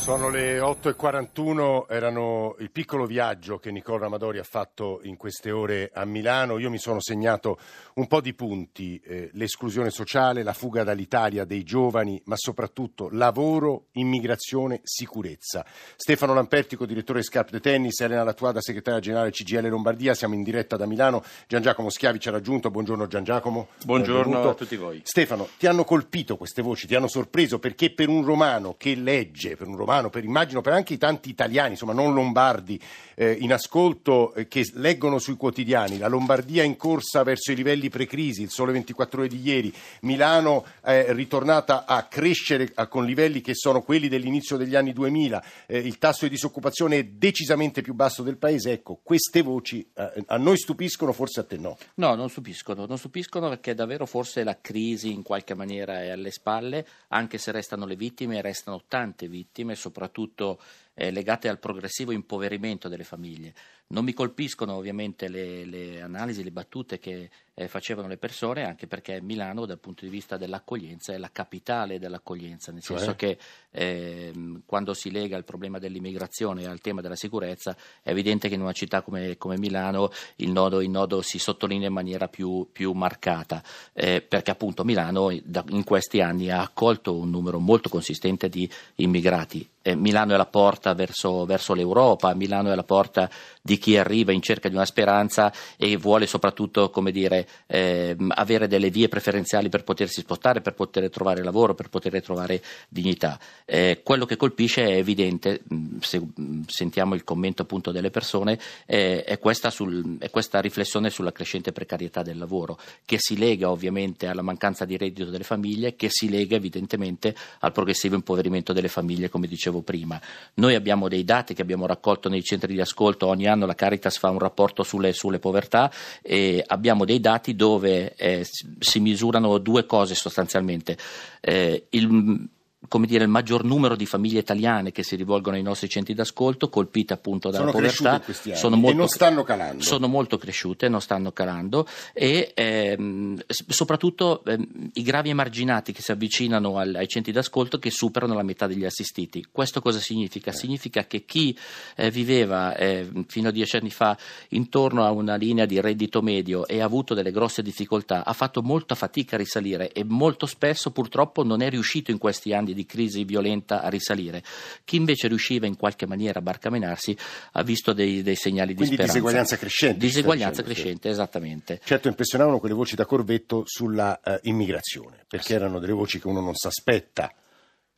Sono 0.07 0.29
le 0.29 0.61
8.41, 0.61 1.87
erano 1.89 2.55
il 2.61 2.71
piccolo 2.71 3.07
viaggio 3.07 3.59
che 3.59 3.73
Nicola 3.73 4.07
Amadori 4.07 4.39
ha 4.39 4.45
fatto 4.45 5.01
in 5.03 5.17
queste 5.17 5.51
ore 5.51 5.91
a 5.93 6.05
Milano. 6.05 6.59
Io 6.59 6.71
mi 6.71 6.79
sono 6.79 7.01
segnato 7.01 7.59
un 7.95 8.07
po' 8.07 8.21
di 8.21 8.33
punti, 8.33 9.01
eh, 9.05 9.31
l'esclusione 9.33 9.91
sociale, 9.91 10.45
la 10.45 10.53
fuga 10.53 10.85
dall'Italia 10.85 11.45
dei 11.45 11.65
giovani, 11.65 12.23
ma 12.27 12.37
soprattutto 12.37 13.09
lavoro, 13.11 13.87
immigrazione, 13.95 14.79
sicurezza. 14.85 15.67
Stefano 15.97 16.35
Lampertico, 16.35 16.87
direttore 16.87 17.25
Scarp 17.25 17.51
de 17.51 17.59
Tennis, 17.59 17.99
Elena 17.99 18.23
Lattuada, 18.23 18.61
segretaria 18.61 19.01
generale 19.01 19.33
CGL 19.33 19.67
Lombardia, 19.67 20.15
siamo 20.15 20.35
in 20.35 20.45
diretta 20.45 20.77
da 20.77 20.87
Milano. 20.87 21.25
Gian 21.49 21.63
Giacomo 21.63 21.91
Schiavi 21.91 22.21
ci 22.21 22.29
ha 22.29 22.31
raggiunto, 22.31 22.71
buongiorno 22.71 23.09
Gian 23.09 23.25
Giacomo. 23.25 23.71
Buongiorno 23.85 24.23
Benvenuto. 24.23 24.51
a 24.51 24.55
tutti 24.55 24.77
voi. 24.77 25.01
Stefano, 25.03 25.49
ti 25.59 25.67
hanno 25.67 25.83
colpito 25.83 26.37
queste 26.37 26.63
voci, 26.63 26.87
ti 26.87 26.95
hanno 26.95 27.09
sorpreso 27.09 27.59
perché 27.59 27.93
per 27.93 28.09
un 28.09 28.25
romano 28.25 28.77
che 28.79 28.95
legge, 28.95 29.57
per 29.57 29.67
un 29.67 29.75
romano 29.75 29.95
per 30.11 30.25
immagino 30.25 30.61
per 30.61 30.73
anche 30.73 30.95
i 30.95 30.99
tanti 30.99 31.29
italiani, 31.29 31.71
insomma 31.71 31.93
non 31.93 32.15
lombardi, 32.15 32.81
eh, 33.15 33.33
in 33.33 33.53
ascolto 33.53 34.35
eh, 34.35 34.47
che 34.47 34.65
leggono 34.75 35.19
sui 35.19 35.37
quotidiani, 35.37 35.99
la 35.99 36.09
Lombardia 36.09 36.63
in 36.63 36.77
corsa 36.77 37.23
verso 37.23 37.51
i 37.51 37.57
livelli 37.57 37.89
precrisi, 37.89 38.43
il 38.43 38.51
sole 38.51 38.73
24 38.73 39.21
ore 39.21 39.29
di 39.29 39.41
ieri, 39.43 39.73
Milano 40.03 40.65
è 40.81 41.07
ritornata 41.11 41.85
a 41.87 42.05
crescere 42.05 42.71
a, 42.75 42.87
con 42.87 43.05
livelli 43.05 43.41
che 43.41 43.55
sono 43.55 43.83
quelli 43.83 44.09
dell'inizio 44.09 44.57
degli 44.57 44.75
anni 44.75 44.93
2000, 44.93 45.45
eh, 45.67 45.79
il 45.79 45.99
tasso 45.99 46.25
di 46.25 46.31
disoccupazione 46.31 46.99
è 46.99 47.05
decisamente 47.05 47.81
più 47.81 47.95
basso 47.95 48.23
del 48.23 48.37
paese, 48.37 48.73
ecco, 48.73 49.01
queste 49.03 49.43
voci 49.43 49.87
eh, 49.95 50.25
a 50.27 50.37
noi 50.37 50.59
stupiscono, 50.59 51.13
forse 51.13 51.41
a 51.41 51.45
te 51.45 51.57
no. 51.57 51.79
No, 51.95 52.15
non 52.15 52.29
stupiscono, 52.29 52.87
non 52.87 52.99
stupiscono 52.99 53.49
perché 53.49 53.75
davvero 53.75 54.07
forse 54.07 54.45
la 54.45 54.59
crisi 54.61 55.13
in 55.13 55.23
qualche 55.23 55.55
maniera 55.55 56.03
è 56.03 56.11
alle 56.11 56.31
spalle, 56.31 56.87
anche 57.09 57.39
se 57.39 57.51
restano 57.53 57.87
le 57.87 57.97
vittime, 57.97 58.43
restano 58.43 58.83
tante 58.87 59.29
vittime, 59.29 59.75
soprattutto 59.87 60.59
eh, 60.95 61.11
legate 61.11 61.49
al 61.49 61.59
progressivo 61.59 62.11
impoverimento 62.11 62.89
delle 62.89 63.05
famiglie. 63.05 63.55
Non 63.89 64.03
mi 64.03 64.13
colpiscono 64.13 64.75
ovviamente 64.75 65.29
le, 65.29 65.65
le 65.65 66.01
analisi, 66.03 66.43
le 66.43 66.51
battute 66.51 66.99
che 66.99 67.31
eh, 67.55 67.69
facevano 67.69 68.09
le 68.09 68.17
persone, 68.17 68.65
anche 68.65 68.89
perché 68.89 69.21
Milano 69.21 69.65
dal 69.65 69.79
punto 69.79 70.05
di 70.05 70.11
vista 70.11 70.37
dell'accoglienza 70.37 71.13
è 71.13 71.19
la 71.19 71.31
capitale 71.31 72.01
dell'accoglienza, 72.01 72.73
nel 72.73 72.83
Cioè? 72.83 72.97
senso 72.97 73.15
che 73.15 73.39
eh, 73.71 74.33
quando 74.67 74.93
si 74.93 75.13
lega 75.13 75.37
il 75.37 75.45
problema 75.45 75.79
dell'immigrazione 75.79 76.67
al 76.67 76.81
tema 76.81 77.01
della 77.01 77.15
sicurezza 77.15 77.77
è 78.03 78.11
evidente 78.11 78.49
che 78.49 78.55
in 78.55 78.63
una 78.63 78.73
città 78.73 79.03
come, 79.03 79.37
come 79.37 79.57
Milano 79.57 80.11
il 80.37 80.51
nodo, 80.51 80.81
il 80.81 80.91
nodo, 80.91 81.23
si 81.23 81.39
sottolinea 81.39 81.87
in 81.87 81.95
maniera 81.95 82.27
più, 82.27 82.69
più 82.73 82.91
marcata, 82.93 83.63
eh, 83.93 84.21
perché 84.21 84.51
appunto 84.51 84.83
Milano 84.83 85.31
da, 85.45 85.65
in 85.69 85.85
questi 85.85 86.21
anni 86.21 86.51
ha 86.51 86.61
accolto 86.61 87.15
un 87.15 87.31
numero 87.31 87.61
molto 87.61 87.89
consistente 87.89 88.49
di 88.49 88.69
immigrati. 88.97 89.69
Eh, 89.87 89.95
Milano 89.95 90.35
è 90.35 90.37
la 90.37 90.47
porta 90.47 90.95
verso, 90.95 91.45
verso 91.45 91.73
l'Europa, 91.73 92.35
Milano 92.35 92.73
è 92.73 92.75
la 92.75 92.83
porta 92.83 93.31
di 93.63 93.79
chi 93.79 93.97
arriva 93.97 94.33
in 94.33 94.43
cerca 94.43 94.69
di 94.69 94.75
una 94.75 94.85
speranza 94.85 95.53
e 95.77 95.97
vuole 95.97 96.27
soprattutto 96.27 96.93
dire, 97.13 97.47
eh, 97.67 98.17
avere 98.31 98.67
delle 98.67 98.91
vie 98.91 99.07
preferenziali 99.07 99.69
per 99.69 99.85
potersi 99.85 100.23
spostare, 100.23 100.61
per 100.61 100.75
poter 100.75 101.09
trovare 101.09 101.45
lavoro, 101.45 101.75
per 101.75 101.89
poter 101.89 102.21
trovare 102.21 102.61
dignità. 102.89 103.39
Eh, 103.65 104.01
quello 104.03 104.25
che 104.25 104.37
colpisce 104.37 104.85
è 104.85 104.97
evidente, 104.97 105.63
se 106.01 106.21
sentiamo 106.67 107.15
il 107.15 107.23
commento 107.23 107.63
appunto 107.63 107.93
delle 107.93 108.11
persone, 108.11 108.59
eh, 108.87 109.23
è, 109.23 109.39
questa 109.39 109.71
sul, 109.71 110.19
è 110.19 110.31
questa 110.31 110.61
riflessione 110.61 111.11
sulla 111.11 111.31
crescente 111.31 111.71
precarietà 111.71 112.23
del 112.25 112.39
lavoro, 112.39 112.77
che 113.05 113.19
si 113.21 113.39
lega 113.39 113.71
ovviamente 113.71 114.27
alla 114.27 114.43
mancanza 114.43 114.85
di 114.85 114.97
reddito 114.97 115.31
delle 115.31 115.45
famiglie, 115.45 115.95
che 115.95 116.09
si 116.11 116.29
lega 116.29 116.57
evidentemente 116.57 117.37
al 117.61 117.71
progressivo 117.71 118.17
impoverimento 118.17 118.73
delle 118.73 118.89
famiglie, 118.89 119.29
come 119.29 119.47
dicevo 119.47 119.76
prima. 119.83 120.21
Noi 120.55 120.75
abbiamo 120.75 121.09
dei 121.09 121.25
dati 121.25 121.55
che 121.55 121.63
abbiamo 121.63 121.87
raccolto 121.87 122.29
nei 122.29 122.43
centri 122.43 122.75
di 122.75 122.81
ascolto, 122.81 123.27
ogni 123.27 123.47
anno 123.47 123.67
la 123.67 123.75
Caritas 123.75 124.19
fa 124.19 124.31
un 124.31 124.39
rapporto 124.39 124.83
sulle, 124.83 125.13
sulle 125.13 125.39
povertà 125.39 125.91
e 126.23 126.63
abbiamo 126.67 127.05
dei 127.05 127.21
dati 127.21 127.55
dove 127.55 128.15
eh, 128.15 128.47
si 128.79 129.01
misurano 129.01 129.59
due 129.59 129.87
cose 129.87 130.15
sostanzialmente. 130.15 130.97
Eh, 131.41 131.87
il, 131.91 132.49
come 132.89 133.07
dire, 133.07 133.25
il 133.25 133.31
maggior 133.31 133.65
numero 133.65 133.97
di 133.97 134.07
famiglie 134.07 134.41
italiane 134.41 134.93
che 134.93 135.03
si 135.03 135.17
rivolgono 135.17 135.57
ai 135.57 135.63
nostri 135.63 135.89
centri 135.89 136.15
d'ascolto, 136.15 136.69
colpite 136.69 137.13
appunto 137.13 137.51
dalla 137.51 137.71
sono 137.71 137.73
povertà, 137.73 138.23
sono 138.55 138.77
molto, 138.77 138.97
e 138.97 138.99
non 138.99 139.09
stanno 139.09 139.43
calando. 139.43 139.83
Sono 139.83 140.09
molto 140.09 140.39
cresciute, 140.39 140.89
non 140.89 141.01
stanno 141.01 141.33
calando 141.33 141.87
e 142.13 142.53
ehm, 142.55 143.43
soprattutto 143.49 144.45
ehm, 144.45 144.91
i 144.95 145.03
gravi 145.03 145.31
emarginati 145.31 145.93
che 145.93 146.03
si 146.03 146.13
avvicinano 146.13 146.79
al, 146.79 146.95
ai 146.95 147.09
centri 147.09 147.33
d'ascolto 147.33 147.79
che 147.79 147.91
superano 147.91 148.35
la 148.35 148.43
metà 148.43 148.67
degli 148.67 148.85
assistiti. 148.85 149.47
Questo 149.51 149.81
cosa 149.81 149.99
significa? 149.99 150.51
Eh. 150.51 150.55
Significa 150.55 151.05
che 151.07 151.25
chi 151.25 151.57
eh, 151.97 152.11
viveva 152.11 152.77
eh, 152.77 153.09
fino 153.27 153.49
a 153.49 153.53
dieci 153.53 153.77
anni 153.77 153.91
fa 153.91 154.17
intorno 154.49 155.05
a 155.05 155.11
una 155.11 155.37
linea 155.37 155.67
di 155.67 155.81
reddito 155.81 156.23
medio 156.23 156.67
e 156.67 156.81
ha 156.81 156.85
avuto 156.85 157.15
delle 157.15 157.31
grosse 157.31 157.63
difficoltà, 157.63 158.25
ha 158.25 158.33
fatto 158.33 158.63
molta 158.63 158.95
fatica 158.95 159.37
a 159.37 159.39
risalire 159.39 159.93
e 159.93 160.05
molto 160.05 160.47
spesso 160.47 160.91
purtroppo 160.91 161.43
non 161.43 161.63
è 161.63 161.71
riuscito 161.71 162.11
in 162.11 162.19
questi 162.19 162.53
anni 162.53 162.75
di 162.77 162.87
crisi 162.87 163.25
violenta 163.25 163.83
a 163.83 163.89
risalire. 163.89 164.45
Chi 164.85 164.95
invece 164.95 165.27
riusciva 165.27 165.67
in 165.67 165.77
qualche 165.77 166.07
maniera 166.07 166.39
a 166.39 166.43
barcamenarsi 166.43 167.17
ha 167.53 167.63
visto 167.65 167.93
dei, 167.93 168.23
dei 168.23 168.37
segnali 168.37 168.75
Quindi 168.75 168.91
di 168.91 169.03
speranza. 169.03 169.13
diseguaglianza 169.15 169.57
crescente. 169.57 169.99
Diseguaglianza 169.99 170.63
crescente, 170.63 171.09
esattamente. 171.09 171.81
Certo 171.83 172.07
impressionavano 172.07 172.61
quelle 172.61 172.75
voci 172.75 172.95
da 172.95 173.05
Corvetto 173.05 173.63
sulla 173.65 174.21
uh, 174.23 174.39
immigrazione, 174.43 175.25
perché 175.27 175.55
erano 175.55 175.81
delle 175.81 175.93
voci 175.93 176.21
che 176.21 176.29
uno 176.29 176.41
non 176.41 176.55
si 176.55 176.69
aspetta. 176.69 177.33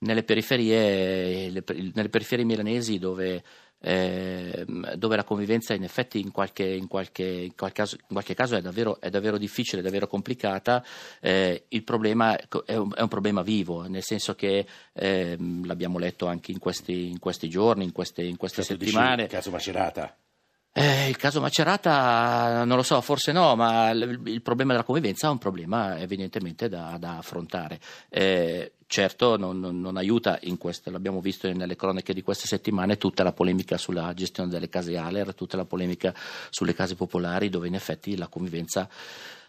Nelle 0.00 0.22
periferie, 0.22 1.50
le, 1.50 1.64
nelle 1.92 2.08
periferie 2.08 2.44
milanesi 2.44 2.98
dove 2.98 3.42
eh, 3.80 4.64
dove 4.96 5.16
la 5.16 5.24
convivenza 5.24 5.74
in 5.74 5.84
effetti 5.84 6.20
in 6.20 6.30
qualche, 6.30 6.64
in 6.64 6.88
qualche, 6.88 7.24
in 7.24 7.54
qualche, 7.54 7.82
caso, 7.82 7.96
in 7.96 8.12
qualche 8.12 8.34
caso, 8.34 8.56
è 8.56 8.60
davvero, 8.60 9.00
è 9.00 9.10
davvero, 9.10 9.38
difficile, 9.38 9.80
è 9.80 9.84
davvero 9.84 10.06
complicata, 10.06 10.84
eh, 11.20 11.64
il 11.68 11.84
problema 11.84 12.36
è 12.36 12.76
un, 12.76 12.92
è 12.94 13.00
un, 13.00 13.08
problema 13.08 13.42
vivo, 13.42 13.86
nel 13.86 14.02
senso 14.02 14.34
che 14.34 14.66
eh, 14.92 15.36
l'abbiamo 15.64 15.98
letto 15.98 16.26
anche 16.26 16.52
in 16.52 16.58
questi, 16.58 17.16
questi 17.18 17.48
giorni, 17.48 17.84
in 17.84 17.92
queste, 17.92 18.24
queste 18.36 18.62
certo, 18.62 18.84
settimane. 18.84 19.22
Il 19.24 19.28
caso 19.28 19.50
Macerata. 19.50 20.16
Eh, 20.72 21.08
il 21.08 21.16
caso 21.16 21.40
Macerata 21.40 22.64
non 22.64 22.76
lo 22.76 22.82
so, 22.84 23.00
forse 23.00 23.32
no, 23.32 23.56
ma 23.56 23.90
il, 23.90 24.20
il 24.26 24.42
problema 24.42 24.72
della 24.72 24.84
convivenza 24.84 25.26
è 25.26 25.30
un 25.30 25.38
problema 25.38 25.98
evidentemente 25.98 26.68
da, 26.68 26.96
da 27.00 27.18
affrontare. 27.18 27.80
Eh, 28.08 28.74
certo 28.86 29.36
non, 29.36 29.58
non, 29.58 29.80
non 29.80 29.96
aiuta, 29.96 30.38
questo, 30.56 30.90
l'abbiamo 30.90 31.20
visto 31.20 31.52
nelle 31.52 31.76
cronache 31.76 32.14
di 32.14 32.22
queste 32.22 32.46
settimane, 32.46 32.96
tutta 32.96 33.22
la 33.22 33.32
polemica 33.32 33.76
sulla 33.76 34.12
gestione 34.14 34.50
delle 34.50 34.68
case 34.68 34.96
Aler, 34.96 35.34
tutta 35.34 35.56
la 35.56 35.64
polemica 35.64 36.14
sulle 36.48 36.74
case 36.74 36.94
popolari 36.94 37.48
dove 37.48 37.66
in 37.66 37.74
effetti 37.74 38.16
la 38.16 38.28
convivenza 38.28 38.88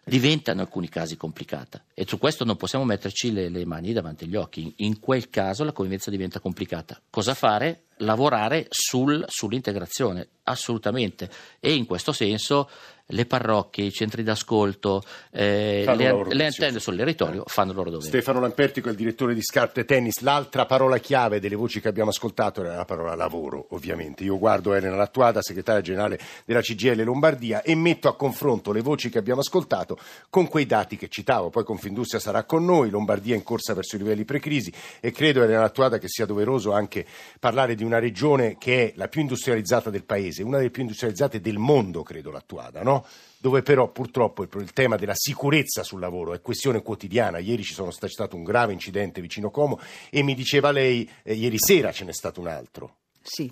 diventa 0.09 0.51
in 0.51 0.59
alcuni 0.59 0.89
casi 0.89 1.15
complicata 1.15 1.83
e 1.93 2.05
su 2.07 2.17
questo 2.17 2.43
non 2.43 2.57
possiamo 2.57 2.83
metterci 2.83 3.31
le, 3.31 3.49
le 3.49 3.65
mani 3.65 3.93
davanti 3.93 4.25
agli 4.25 4.35
occhi. 4.35 4.73
In 4.77 4.99
quel 4.99 5.29
caso 5.29 5.63
la 5.63 5.71
convivenza 5.71 6.09
diventa 6.09 6.39
complicata. 6.39 6.99
Cosa 7.09 7.33
fare? 7.33 7.83
Lavorare 7.97 8.67
sul, 8.69 9.23
sull'integrazione, 9.27 10.27
assolutamente. 10.43 11.29
E 11.59 11.73
in 11.73 11.85
questo 11.85 12.11
senso 12.11 12.69
le 13.11 13.25
parrocchie, 13.25 13.85
i 13.85 13.91
centri 13.91 14.21
d'ascolto, 14.23 15.01
eh, 15.31 15.83
le, 15.95 16.25
le, 16.27 16.45
antenne 16.45 16.79
sul 16.79 16.95
territorio 16.95 17.43
fanno 17.47 17.71
il 17.71 17.77
loro 17.77 17.89
dovere. 17.89 18.09
Stefano 18.09 18.39
Lampertico 18.39 18.87
è 18.87 18.91
il 18.91 18.97
direttore 18.97 19.33
di 19.33 19.41
Scarpe 19.41 19.85
Tennis. 19.85 20.19
L'altra 20.21 20.65
parola 20.65 20.97
chiave 20.99 21.39
delle 21.39 21.55
voci 21.55 21.81
che 21.81 21.87
abbiamo 21.87 22.09
ascoltato 22.11 22.61
era 22.61 22.75
la 22.75 22.85
parola 22.85 23.15
lavoro, 23.15 23.67
ovviamente. 23.69 24.23
Io 24.23 24.37
guardo 24.37 24.73
Elena 24.73 24.95
Lattuada, 24.95 25.41
segretaria 25.41 25.81
generale 25.81 26.19
della 26.45 26.61
CGL 26.61 27.03
Lombardia, 27.03 27.63
e 27.63 27.73
metto 27.73 28.07
a 28.07 28.15
confronto 28.15 28.71
le 28.71 28.81
voci 28.81 29.09
che 29.09 29.17
abbiamo 29.17 29.41
ascoltato 29.41 29.97
con 30.29 30.47
quei 30.47 30.67
dati 30.67 30.95
che 30.95 31.07
citavo. 31.07 31.49
Poi 31.49 31.63
Confindustria 31.63 32.19
sarà 32.19 32.43
con 32.43 32.63
noi, 32.63 32.91
Lombardia 32.91 33.35
in 33.35 33.43
corsa 33.43 33.73
verso 33.73 33.95
i 33.95 33.99
livelli 33.99 34.23
precrisi 34.23 34.71
e 34.99 35.11
credo, 35.11 35.41
Elena 35.41 35.61
Lattuada, 35.61 35.97
che 35.97 36.07
sia 36.07 36.25
doveroso 36.27 36.73
anche 36.73 37.05
parlare 37.39 37.73
di 37.73 37.83
una 37.83 37.97
regione 37.97 38.57
che 38.59 38.89
è 38.89 38.93
la 38.95 39.07
più 39.07 39.21
industrializzata 39.21 39.89
del 39.89 40.03
paese, 40.03 40.43
una 40.43 40.57
delle 40.57 40.69
più 40.69 40.83
industrializzate 40.83 41.41
del 41.41 41.57
mondo, 41.57 42.03
credo, 42.03 42.29
Lattuada, 42.29 42.83
no? 42.83 42.98
Dove 43.37 43.61
però 43.61 43.89
purtroppo 43.89 44.43
il, 44.43 44.73
tema 44.73 44.97
della 44.97 45.15
sicurezza 45.15 45.83
sul 45.83 46.01
lavoro 46.01 46.33
è 46.33 46.41
questione 46.41 46.81
quotidiana. 46.81 47.37
Ieri 47.37 47.63
ci 47.63 47.73
sono 47.73 47.91
stato, 47.91 48.35
un 48.35 48.43
grave 48.43 48.73
incidente 48.73 49.21
vicino 49.21 49.49
Como 49.49 49.79
e 50.09 50.23
mi 50.23 50.35
diceva 50.35 50.71
lei, 50.71 51.09
eh, 51.23 51.33
ieri 51.33 51.57
sera 51.57 51.91
ce 51.91 52.03
n'è 52.03 52.13
stato 52.13 52.41
un 52.41 52.47
altro. 52.47 52.95
Sì. 53.21 53.51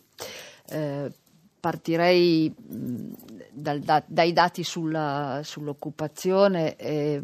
Eh, 0.69 1.11
partirei 1.59 2.53
da, 2.57 4.03
dai 4.05 4.33
dati 4.33 4.63
sulla, 4.63 5.41
sull'occupazione. 5.43 6.75
Eh, 6.75 7.21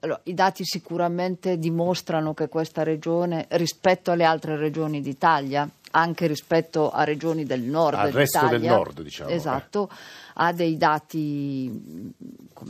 allora, 0.00 0.20
I 0.24 0.34
dati 0.34 0.64
sicuramente 0.64 1.58
dimostrano 1.58 2.32
che 2.32 2.48
questa 2.48 2.82
regione, 2.82 3.46
rispetto 3.50 4.10
alle 4.10 4.24
altre 4.24 4.56
regioni 4.56 5.00
d'Italia, 5.00 5.68
anche 5.90 6.26
rispetto 6.26 6.90
a 6.90 7.04
regioni 7.04 7.44
del 7.44 7.62
nord 7.62 7.98
al 7.98 8.12
resto 8.12 8.46
del 8.48 8.62
nord, 8.62 9.02
diciamo. 9.02 9.30
Esatto, 9.30 9.88
eh 9.90 10.25
ha 10.38 10.52
dei 10.52 10.76
dati 10.76 11.70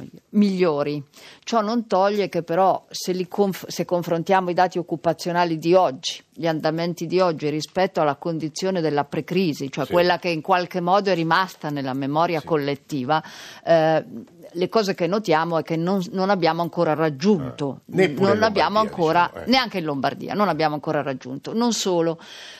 dire, 0.04 0.22
migliori. 0.30 1.02
Ciò 1.42 1.60
non 1.60 1.86
toglie 1.86 2.28
che 2.28 2.42
però 2.42 2.84
se, 2.90 3.26
conf- 3.28 3.68
se 3.68 3.84
confrontiamo 3.84 4.50
i 4.50 4.54
dati 4.54 4.78
occupazionali 4.78 5.58
di 5.58 5.74
oggi, 5.74 6.22
gli 6.36 6.46
andamenti 6.46 7.06
di 7.06 7.18
oggi 7.18 7.48
rispetto 7.48 8.00
alla 8.00 8.16
condizione 8.16 8.80
della 8.80 9.04
precrisi, 9.04 9.70
cioè 9.70 9.86
sì. 9.86 9.92
quella 9.92 10.18
che 10.18 10.28
in 10.28 10.42
qualche 10.42 10.80
modo 10.80 11.10
è 11.10 11.14
rimasta 11.14 11.70
nella 11.70 11.94
memoria 11.94 12.40
sì. 12.40 12.46
collettiva, 12.46 13.22
eh, 13.64 14.04
le 14.52 14.68
cose 14.68 14.94
che 14.94 15.06
notiamo 15.06 15.58
è 15.58 15.62
che 15.62 15.76
non, 15.76 16.02
non 16.12 16.30
abbiamo 16.30 16.62
ancora 16.62 16.94
raggiunto, 16.94 17.80
eh, 17.94 18.08
non 18.08 18.42
abbiamo 18.42 18.78
ancora, 18.78 19.26
diciamo, 19.26 19.44
eh. 19.46 19.50
neanche 19.50 19.78
in 19.78 19.84
Lombardia, 19.84 20.34
non 20.34 20.48
abbiamo 20.48 20.74
ancora 20.74 21.02
raggiunto. 21.02 21.52
Non 21.52 21.72
solo, 21.72 22.18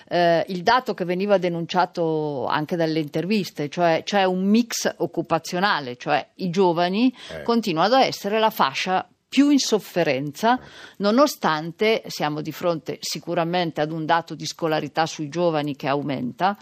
eh, 0.09 0.45
il 0.49 0.63
dato 0.63 0.95
che 0.95 1.05
veniva 1.05 1.39
denunciato 1.39 2.47
anche 2.47 2.77
dalle 2.77 2.99
interviste, 2.99 3.69
cioè 3.69 4.03
c'è 4.05 4.25
un 4.25 4.45
mix 4.45 4.95
occupazionale, 4.99 5.97
cioè 5.97 6.27
i 6.37 6.51
giovani 6.51 7.15
eh. 7.33 7.43
continuano 7.43 7.95
ad 7.95 8.03
essere 8.03 8.39
la 8.39 8.51
fascia 8.51 9.07
più 9.29 9.51
in 9.51 9.59
sofferenza, 9.59 10.59
nonostante 10.99 12.03
siamo 12.07 12.41
di 12.41 12.53
fronte 12.53 12.99
sicuramente 13.01 13.81
ad 13.81 13.91
un 13.91 14.05
dato 14.05 14.35
di 14.35 14.47
scolarità 14.47 15.07
sui 15.07 15.29
giovani 15.29 15.77
che 15.77 15.89
aumenta, 15.89 16.57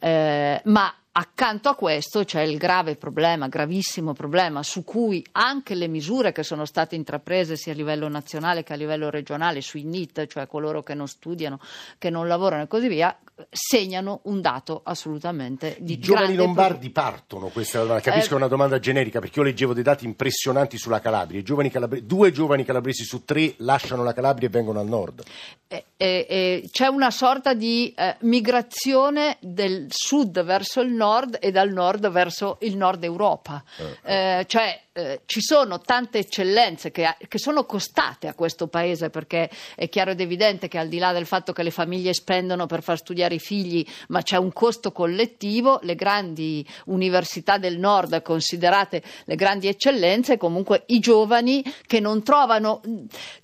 eh, 0.00 0.60
ma 0.64 0.94
Accanto 1.20 1.68
a 1.68 1.74
questo 1.74 2.22
c'è 2.22 2.42
il 2.42 2.58
grave 2.58 2.94
problema, 2.94 3.48
gravissimo 3.48 4.12
problema, 4.12 4.62
su 4.62 4.84
cui 4.84 5.26
anche 5.32 5.74
le 5.74 5.88
misure 5.88 6.30
che 6.30 6.44
sono 6.44 6.64
state 6.64 6.94
intraprese 6.94 7.56
sia 7.56 7.72
a 7.72 7.74
livello 7.74 8.06
nazionale 8.06 8.62
che 8.62 8.74
a 8.74 8.76
livello 8.76 9.10
regionale 9.10 9.60
sui 9.60 9.82
NIT, 9.82 10.28
cioè 10.28 10.46
coloro 10.46 10.84
che 10.84 10.94
non 10.94 11.08
studiano, 11.08 11.58
che 11.98 12.08
non 12.08 12.28
lavorano 12.28 12.62
e 12.62 12.66
così 12.68 12.86
via, 12.86 13.18
segnano 13.50 14.20
un 14.24 14.40
dato 14.40 14.80
assolutamente 14.84 15.76
di 15.80 15.94
I 15.94 15.98
giovani 15.98 16.36
lombardi 16.36 16.90
pro... 16.90 17.02
partono, 17.02 17.48
questa 17.48 17.84
capisco 18.00 18.30
eh, 18.30 18.34
è 18.34 18.36
una 18.36 18.48
domanda 18.48 18.78
generica 18.78 19.18
perché 19.18 19.40
io 19.40 19.44
leggevo 19.44 19.74
dei 19.74 19.82
dati 19.82 20.04
impressionanti 20.04 20.78
sulla 20.78 21.00
Calabria, 21.00 21.42
giovani 21.42 21.70
calabri... 21.70 22.06
due 22.06 22.30
giovani 22.30 22.64
calabresi 22.64 23.02
su 23.02 23.24
tre 23.24 23.54
lasciano 23.58 24.04
la 24.04 24.12
Calabria 24.12 24.46
e 24.46 24.50
vengono 24.50 24.78
al 24.78 24.86
nord. 24.86 25.24
Eh, 25.66 25.84
eh, 25.96 26.26
eh 26.28 26.68
c'è 26.70 26.86
una 26.86 27.10
sorta 27.10 27.54
di 27.54 27.92
eh, 27.96 28.16
migrazione 28.20 29.36
del 29.40 29.86
sud 29.90 30.42
verso 30.44 30.80
il 30.80 30.90
nord 30.90 31.06
nord 31.08 31.38
e 31.40 31.50
dal 31.50 31.70
nord 31.70 32.10
verso 32.10 32.58
il 32.60 32.76
nord 32.76 33.02
Europa. 33.02 33.62
Eh, 33.76 33.84
eh. 34.02 34.38
eh 34.40 34.46
cioè 34.46 34.80
eh, 34.98 35.20
ci 35.26 35.40
sono 35.40 35.80
tante 35.80 36.18
eccellenze 36.18 36.90
che, 36.90 37.06
che, 37.28 37.38
sono 37.38 37.64
costate 37.64 38.26
a 38.26 38.34
questo 38.34 38.66
paese 38.66 39.10
perché 39.10 39.48
è 39.76 39.88
chiaro 39.88 40.10
ed 40.10 40.20
evidente 40.20 40.66
che 40.66 40.76
al 40.76 40.88
di 40.88 40.98
là 40.98 41.12
del 41.12 41.24
fatto 41.24 41.52
che 41.52 41.62
le 41.62 41.70
famiglie 41.70 42.12
spendono 42.12 42.66
per 42.66 42.82
far 42.82 42.98
studiare 42.98 43.36
i 43.36 43.38
figli, 43.38 43.86
ma 44.08 44.22
c'è 44.22 44.36
un 44.36 44.52
costo 44.52 44.90
collettivo, 44.90 45.78
le 45.82 45.94
grandi 45.94 46.66
università 46.86 47.58
del 47.58 47.78
nord 47.78 48.22
considerate 48.22 49.00
le 49.24 49.36
grandi 49.36 49.68
eccellenze, 49.68 50.36
comunque 50.36 50.82
i 50.86 50.98
giovani 50.98 51.62
che 51.86 52.00
non 52.00 52.24
trovano, 52.24 52.80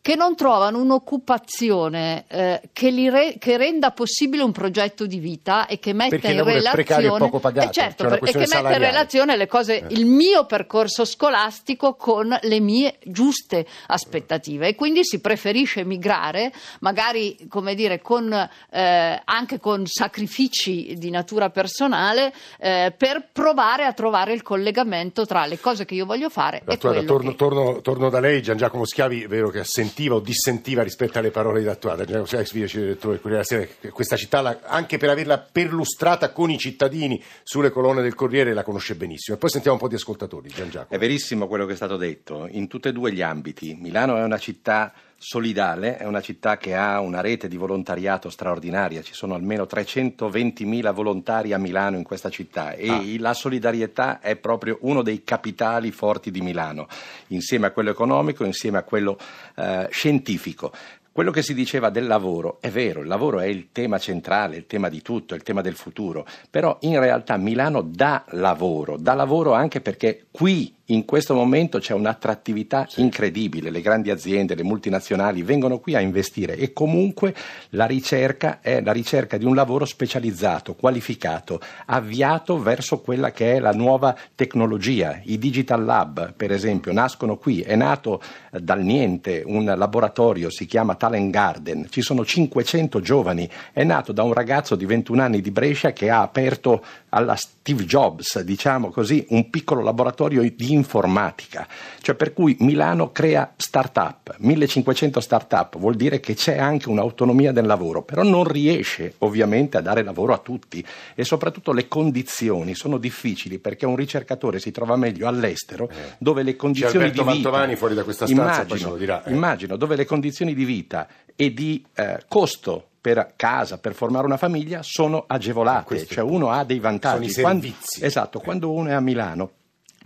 che 0.01 0.17
non 0.17 0.35
trovano 0.35 0.81
un'occupazione 0.81 2.25
eh, 2.27 2.63
che, 2.73 3.11
re, 3.11 3.37
che, 3.39 3.57
renda 3.57 3.93
possibile 3.93 4.43
un 4.43 4.51
progetto 4.51 5.07
di 5.07 5.19
vita 5.19 5.67
e 5.67 5.79
che 5.79 5.93
metta 5.93 6.17
perché 6.17 6.33
in 6.33 6.43
relazione 6.43 7.31
pagato. 7.55 7.71
Eh 7.71 7.83
certo, 7.83 8.05
per- 8.05 8.13
e 8.15 8.19
che 8.19 8.25
mette 8.27 8.39
in 8.41 8.47
salariale. 8.47 8.85
relazione 8.87 9.37
le 9.37 9.47
cose, 9.47 9.81
Eh. 9.81 9.87
il 9.91 10.07
mio 10.07 10.47
percorso 10.47 11.05
scolastico 11.05 11.95
con 11.95 12.37
le 12.41 12.61
mie 12.61 12.99
giuste 13.05 13.67
aspettative 13.87 14.69
e 14.69 14.75
quindi 14.75 15.05
si 15.05 15.21
preferisce 15.21 15.85
migrare, 15.85 16.53
magari 16.81 17.47
come 17.49 17.75
dire, 17.75 18.01
con, 18.01 18.33
eh, 18.33 19.21
anche 19.25 19.59
con 19.61 19.87
sacrifici 19.87 20.95
di 20.97 21.11
natura 21.11 21.51
personale, 21.51 22.33
eh, 22.59 22.93
per 22.97 23.29
provare 23.33 23.85
a 23.85 23.93
trovare 23.93 24.33
il 24.33 24.43
collegamento 24.43 25.27
tra 25.27 25.47
le 25.47 25.59
cose 25.61 25.85
che 25.85 25.95
io 25.95 26.07
voglio 26.07 26.29
fare 26.31 26.59
e 26.59 26.63
Lattuada, 26.67 26.97
quello 26.99 27.13
torno, 27.13 27.31
che... 27.31 27.37
torno- 27.37 27.81
torno 27.81 28.11
da 28.11 28.21
lei, 28.21 28.43
Gian 28.43 28.57
Giacomo 28.57 28.85
Schiavi, 28.85 29.27
vero 29.27 29.49
che 29.51 29.61
assentiva 29.61 30.15
o 30.15 30.21
dissentiva 30.21 30.83
rispetto 30.83 31.19
alle 31.19 31.31
parole 31.31 31.61
di 31.61 31.67
Lattuada. 31.67 32.05
Gian 32.05 32.25
Giacomo 32.25 32.45
Schiavi, 32.45 32.67
direttore 32.77 33.13
del 33.15 33.21
Corriere 33.23 33.45
della 33.49 33.67
Sera, 33.67 33.91
questa 33.93 34.17
città, 34.17 34.61
anche 34.65 34.99
per 34.99 35.11
averla 35.11 35.39
perlustrata 35.39 36.31
con 36.31 36.51
i 36.51 36.59
cittadini 36.59 37.23
sulle 37.43 37.71
colonne 37.71 38.03
del 38.03 38.15
Corriere, 38.15 38.55
la 38.55 38.63
conosce 38.63 38.95
benissimo. 38.95 39.37
E 39.37 39.41
poi 39.41 39.51
sentiamo 39.51 39.77
un 39.77 39.83
po' 39.83 39.89
di 39.89 39.97
ascoltatori, 39.97 40.49
Gian 40.49 40.71
Giacomo. 40.71 40.91
È 40.91 40.99
verissimo 40.99 41.47
quello 41.47 41.67
che 41.67 41.73
è 41.73 41.77
stato 41.77 41.97
detto, 41.97 42.47
in 42.51 42.69
tutti 42.69 42.89
e 42.89 42.93
due 42.93 43.13
gli 43.13 43.23
ambiti. 43.23 43.77
Milano 43.79 44.17
è 44.17 44.23
una 44.23 44.39
città 44.39 44.93
solidale, 45.17 45.97
è 45.97 46.05
una 46.05 46.21
città 46.21 46.59
che 46.59 46.75
ha 46.75 47.01
una 47.01 47.23
rete 47.23 47.49
di 47.49 47.57
volontariato 47.57 48.29
straordinaria, 48.29 49.01
ci 49.01 49.15
sono 49.15 49.35
almeno 49.35 49.65
320.000 49.65 50.93
volontari 50.93 51.55
a 51.55 51.59
Milano 51.59 51.97
in 51.97 52.03
questa 52.03 52.29
città 52.29 52.73
e 52.75 52.91
Ah. 52.91 53.03
la 53.19 53.33
solidarietà 53.33 54.21
è 54.21 54.37
proprio 54.37 54.77
uno 54.83 55.01
dei 55.03 55.25
capitali 55.25 55.91
forti 55.93 56.31
di 56.31 56.43
Milano, 56.43 56.89
insieme 57.29 57.67
a 57.67 57.71
quello 57.71 57.91
economico, 57.91 58.45
insieme 58.45 58.77
a 58.77 58.83
quello 58.83 59.19
eh, 59.57 59.89
scientifico. 59.91 60.73
Quello 61.15 61.31
che 61.31 61.43
si 61.43 61.55
diceva 61.55 61.91
del 61.91 62.09
lavoro 62.09 62.59
è 62.61 62.71
vero, 62.71 63.01
il 63.01 63.07
lavoro 63.07 63.39
è 63.39 63.47
il 63.47 63.69
tema 63.71 63.99
centrale, 63.99 64.57
il 64.57 64.67
tema 64.67 64.89
di 64.89 65.01
tutto, 65.01 65.37
il 65.37 65.45
tema 65.45 65.61
del 65.61 65.77
futuro, 65.77 66.27
però 66.51 66.77
in 66.81 66.99
realtà 66.99 67.37
Milano 67.37 67.83
dà 67.83 68.25
lavoro, 68.31 68.97
dà 68.97 69.15
lavoro 69.15 69.53
anche 69.53 69.81
perché 69.81 70.27
qui 70.33 70.75
in 70.89 71.07
questo 71.07 71.35
momento 71.35 71.79
c'è 71.79 71.95
un'attrattività 71.95 72.87
incredibile, 72.97 73.71
le 73.71 73.81
grandi 73.81 74.11
aziende, 74.11 74.55
le 74.55 74.65
multinazionali 74.65 75.43
vengono 75.43 75.79
qui 75.79 75.95
a 75.95 76.01
investire 76.01 76.57
e 76.57 76.75
comunque 76.75 77.35
la 77.71 77.87
ricerca 77.87 78.61
è 78.61 78.83
la 78.83 78.93
ricerca 78.93 79.39
di 79.39 79.47
un 79.47 79.55
lavoro 79.55 79.87
specializzato, 79.87 80.75
qualificato, 80.75 81.59
avviato 81.87 82.61
verso 82.61 83.01
quella 83.01 83.31
che 83.31 83.55
è 83.55 83.61
la 83.61 83.73
nuova 83.73 84.15
tecnologia. 84.35 85.21
I 85.25 85.39
Digital 85.39 85.85
Lab, 85.85 86.35
per 86.35 86.53
esempio, 86.53 86.93
nascono 86.93 87.39
qui, 87.39 87.63
è 87.63 87.77
nato 87.77 88.21
eh, 88.53 88.61
dal 88.61 88.83
niente 88.83 89.43
un 89.47 89.65
laboratorio, 89.65 90.51
si 90.51 90.67
chiama 90.67 90.97
Talent 90.97 91.31
Garden, 91.31 91.87
ci 91.89 92.03
sono 92.03 92.27
500 92.27 93.01
giovani, 93.01 93.49
è 93.73 93.85
nato 93.85 94.13
da 94.13 94.23
un 94.23 94.35
ragazzo 94.35 94.75
di 94.75 94.85
21 94.85 95.23
anni 95.23 95.41
di 95.41 95.51
Brescia 95.51 95.95
che 95.95 96.11
ha 96.11 96.21
aperto 96.21 96.85
alla 97.09 97.37
Steve 97.37 97.85
Jobs, 97.85 98.41
diciamo 98.41 98.91
così, 98.91 99.25
un 99.31 99.49
piccolo 99.49 99.81
laboratorio 99.81 100.43
di 100.43 100.51
informatica. 100.75 101.67
Cioè 102.01 102.15
per 102.15 102.33
cui 102.33 102.57
Milano 102.61 103.11
crea 103.13 103.53
start-up, 103.57 104.37
1500 104.39 105.21
start-up, 105.21 105.79
vuol 105.79 105.95
dire 105.95 106.21
che 106.21 106.35
c'è 106.35 106.59
anche 106.59 106.89
un'autonomia 106.89 107.53
del 107.53 107.67
lavoro, 107.67 108.03
però 108.03 108.23
non 108.23 108.45
riesce 108.45 109.15
ovviamente 109.19 109.77
a 109.77 109.81
dare 109.81 110.03
lavoro 110.03 110.35
a 110.35 110.39
tutti 110.39 110.85
e 111.15 111.25
soprattutto 111.25 111.73
le 111.73 111.89
condizioni 111.89 112.75
sono 112.75 112.99
difficili 112.99 113.59
perché 113.59 113.87
un 113.87 113.97
ricercatore 113.97 114.59
si 114.59 114.71
trova 114.71 114.97
meglio 114.97 115.27
all'estero 115.27 115.89
dove 116.19 116.43
le 116.43 116.57
condizioni 116.57 117.11
di 117.11 117.23
vita 117.23 117.77
fuori 117.77 117.95
da 117.95 118.05
questa 118.05 118.27
stanza, 118.27 118.63
immagino, 118.63 118.91
lo 118.91 118.97
dirà, 118.97 119.25
eh. 119.25 119.33
immagino 119.33 119.77
dove 119.77 119.97
le 119.97 120.05
condizioni 120.05 120.55
di 120.55 120.65
vita 120.65 121.09
e 121.35 121.53
di 121.53 121.85
eh, 121.95 122.23
costo 122.29 122.89
per 123.01 123.35
casa, 123.37 123.77
per 123.77 123.93
formare 123.93 124.25
una 124.25 124.39
famiglia, 124.39 124.81
sono 124.83 125.25
agevolate, 125.27 126.07
cioè 126.07 126.25
uno 126.25 126.51
ha 126.51 126.65
dei 126.65 126.79
vantaggi. 126.79 127.29
Sono 127.29 127.41
i 127.41 127.43
Quando- 127.43 127.67
servizi. 127.67 128.05
esatto, 128.05 128.41
quando 128.41 128.73
uno 128.73 128.89
è 128.89 128.93
a 128.93 129.01
Milano 129.01 129.51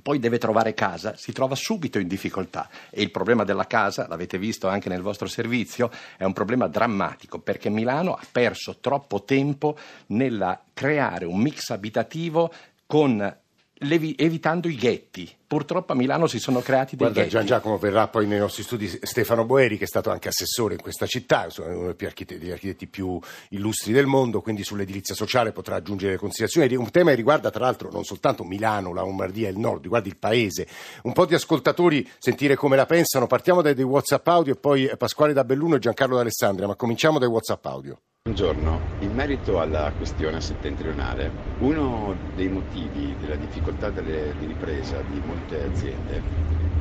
poi 0.09 0.19
deve 0.19 0.39
trovare 0.39 0.73
casa, 0.73 1.17
si 1.19 1.33
trova 1.33 1.55
subito 1.55 1.99
in 1.99 2.09
difficoltà 2.09 2.71
e 2.89 3.03
il 3.03 3.11
problema 3.11 3.45
della 3.45 3.67
casa, 3.67 4.09
l'avete 4.09 4.39
visto 4.39 4.67
anche 4.67 4.89
nel 4.89 5.03
vostro 5.03 5.27
servizio, 5.29 5.91
è 6.17 6.25
un 6.25 6.33
problema 6.33 6.67
drammatico 6.67 7.41
perché 7.41 7.69
Milano 7.69 8.15
ha 8.15 8.25
perso 8.33 8.79
troppo 8.81 9.25
tempo 9.25 9.77
nel 10.07 10.61
creare 10.73 11.27
un 11.27 11.39
mix 11.39 11.69
abitativo 11.69 12.51
con 12.87 13.37
evitando 13.81 14.69
i 14.69 14.77
ghetti. 14.77 15.31
Purtroppo 15.49 15.93
a 15.93 15.97
Milano 15.97 16.27
si 16.27 16.39
sono 16.39 16.61
creati 16.61 16.95
dei 16.95 17.07
Guarda, 17.07 17.21
ghetti. 17.21 17.33
Gian 17.33 17.47
Giacomo 17.47 17.79
verrà 17.79 18.07
poi 18.09 18.27
nei 18.27 18.39
nostri 18.39 18.63
studi 18.63 18.87
Stefano 18.87 19.47
Boeri, 19.47 19.79
che 19.79 19.85
è 19.85 19.87
stato 19.87 20.11
anche 20.11 20.29
assessore 20.29 20.75
in 20.75 20.83
questa 20.83 21.07
città, 21.07 21.47
insomma, 21.47 21.75
uno 21.75 21.95
degli 21.97 22.51
architetti 22.51 22.87
più 22.87 23.19
illustri 23.49 23.95
del 23.95 24.05
mondo, 24.05 24.43
quindi 24.43 24.63
sull'edilizia 24.63 25.15
sociale 25.15 25.53
potrà 25.53 25.77
aggiungere 25.77 26.19
considerazioni. 26.19 26.77
Un 26.77 26.91
tema 26.91 27.09
che 27.11 27.17
riguarda 27.17 27.49
tra 27.49 27.65
l'altro 27.65 27.91
non 27.91 28.05
soltanto 28.05 28.45
Milano, 28.45 28.93
la 28.93 29.01
Lombardia 29.01 29.49
e 29.49 29.53
il 29.53 29.59
nord, 29.59 29.85
riguarda 29.85 30.09
il 30.09 30.19
paese. 30.19 30.69
Un 31.05 31.15
po' 31.15 31.25
di 31.25 31.33
ascoltatori 31.33 32.07
sentire 32.19 32.55
come 32.55 32.77
la 32.77 32.85
pensano. 32.85 33.27
Partiamo 33.27 33.63
dai, 33.63 33.73
dai 33.73 33.85
WhatsApp 33.85 34.29
audio 34.29 34.53
e 34.53 34.57
poi 34.57 34.85
eh, 34.85 34.99
Pasquale 34.99 35.33
da 35.33 35.45
Belluno 35.45 35.77
e 35.77 35.79
Giancarlo 35.79 36.17
d'Alessandria, 36.17 36.67
ma 36.67 36.75
cominciamo 36.75 37.19
dai 37.19 37.29
WhatsApp 37.29 37.65
audio. 37.65 37.99
Buongiorno, 38.29 38.81
in 38.99 39.15
merito 39.15 39.59
alla 39.59 39.91
questione 39.97 40.43
settentrionale, 40.43 41.31
uno 41.61 42.15
dei 42.35 42.49
motivi 42.49 43.17
della 43.19 43.37
difficoltà 43.37 43.89
delle- 43.89 44.35
di 44.39 44.45
ripresa 44.45 45.01
di 45.01 45.19
molte 45.39 45.63
aziende 45.63 46.27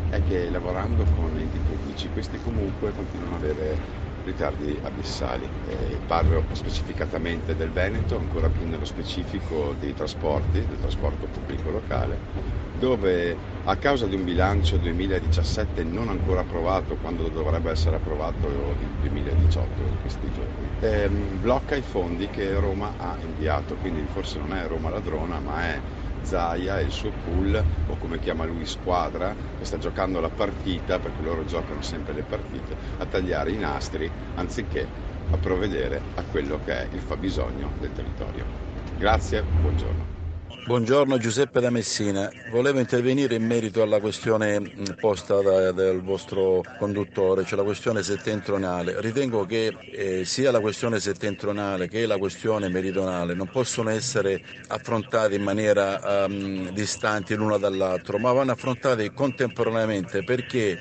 è 0.08 0.22
che 0.24 0.50
lavorando 0.50 1.08
con 1.08 1.38
enti 1.38 1.62
pubblici 1.62 2.10
questi 2.10 2.40
comunque 2.40 2.92
continuano 2.94 3.36
ad 3.36 3.44
avere 3.44 3.82
ritardi 4.22 4.78
abissali. 4.82 5.54
Eh, 5.62 6.02
parlo 6.06 6.48
specificatamente 6.52 7.56
del 7.56 7.72
Veneto, 7.72 8.18
ancora 8.18 8.50
più 8.50 8.68
nello 8.68 8.86
specifico 8.86 9.74
dei 9.76 9.94
trasporti, 9.94 10.66
del 10.66 10.80
trasporto 10.80 11.28
pubblico 11.28 11.70
locale, 11.70 12.24
dove 12.70 13.40
a 13.64 13.78
causa 13.78 14.08
di 14.08 14.16
un 14.16 14.24
bilancio 14.24 14.78
2017 14.78 15.84
non 15.84 16.10
ancora 16.10 16.42
approvato 16.42 16.98
quando 16.98 17.30
dovrebbe 17.30 17.72
essere 17.72 17.98
approvato 17.98 18.76
il 18.80 18.98
2018 18.98 19.88
in 19.88 19.98
questi 19.98 20.32
giorni, 20.32 20.72
ehm, 20.80 21.40
blocca 21.40 21.76
i 21.76 21.82
fondi 21.84 22.30
che 22.30 22.54
Roma 22.60 22.96
ha 22.98 23.18
inviato, 23.22 23.78
quindi 23.78 24.08
forse 24.08 24.40
non 24.40 24.54
è 24.54 24.66
Roma 24.68 24.90
ladrona 24.90 25.40
ma 25.42 25.64
è 25.76 25.84
Zaia 26.28 26.80
e 26.80 26.84
il 26.84 26.92
suo 26.92 27.14
pool 27.14 27.66
o 27.86 27.98
come 27.98 28.20
chiama 28.20 28.44
lui 28.46 28.66
squadra 28.66 29.36
che 29.56 29.66
sta 29.66 29.78
giocando 29.78 30.20
la 30.20 30.32
partita 30.32 31.00
perché 31.00 31.22
loro 31.22 31.44
giocano 31.44 31.82
sempre 31.82 32.14
le 32.14 32.24
partite 32.24 32.78
a 32.98 33.06
tagliare 33.06 33.52
i 33.52 33.58
nastri 33.58 34.14
anziché 34.34 34.92
a 35.30 35.38
provvedere 35.38 36.08
a 36.14 36.26
quello 36.26 36.60
che 36.60 36.74
è 36.74 36.88
il 36.92 37.02
fabbisogno 37.02 37.74
del 37.78 37.92
territorio. 37.92 38.50
Grazie, 38.94 39.52
buongiorno. 39.56 40.17
Buongiorno 40.50 41.18
Giuseppe 41.18 41.60
da 41.60 41.70
Messina, 41.70 42.32
volevo 42.46 42.80
intervenire 42.80 43.36
in 43.36 43.46
merito 43.46 43.82
alla 43.82 44.00
questione 44.00 44.60
mh, 44.60 44.96
posta 44.98 45.42
da- 45.42 45.72
dal 45.74 46.02
vostro 46.02 46.64
conduttore, 46.78 47.44
cioè 47.44 47.58
la 47.58 47.64
questione 47.66 48.02
settentrionale. 48.02 49.00
Ritengo 49.02 49.46
che 49.46 49.74
eh, 49.90 50.24
sia 50.26 50.52
la 50.52 50.62
questione 50.62 51.00
settentrionale 51.02 51.88
che 51.90 52.06
la 52.06 52.18
questione 52.18 52.70
meridionale 52.70 53.34
non 53.34 53.50
possono 53.50 53.90
essere 53.90 54.42
affrontate 54.68 55.36
in 55.36 55.44
maniera 55.44 56.24
ehm, 56.26 56.70
distanti 56.70 57.36
l'una 57.36 57.58
dall'altro, 57.58 58.18
ma 58.18 58.32
vanno 58.32 58.52
affrontate 58.52 59.12
contemporaneamente 59.14 60.24
perché 60.24 60.80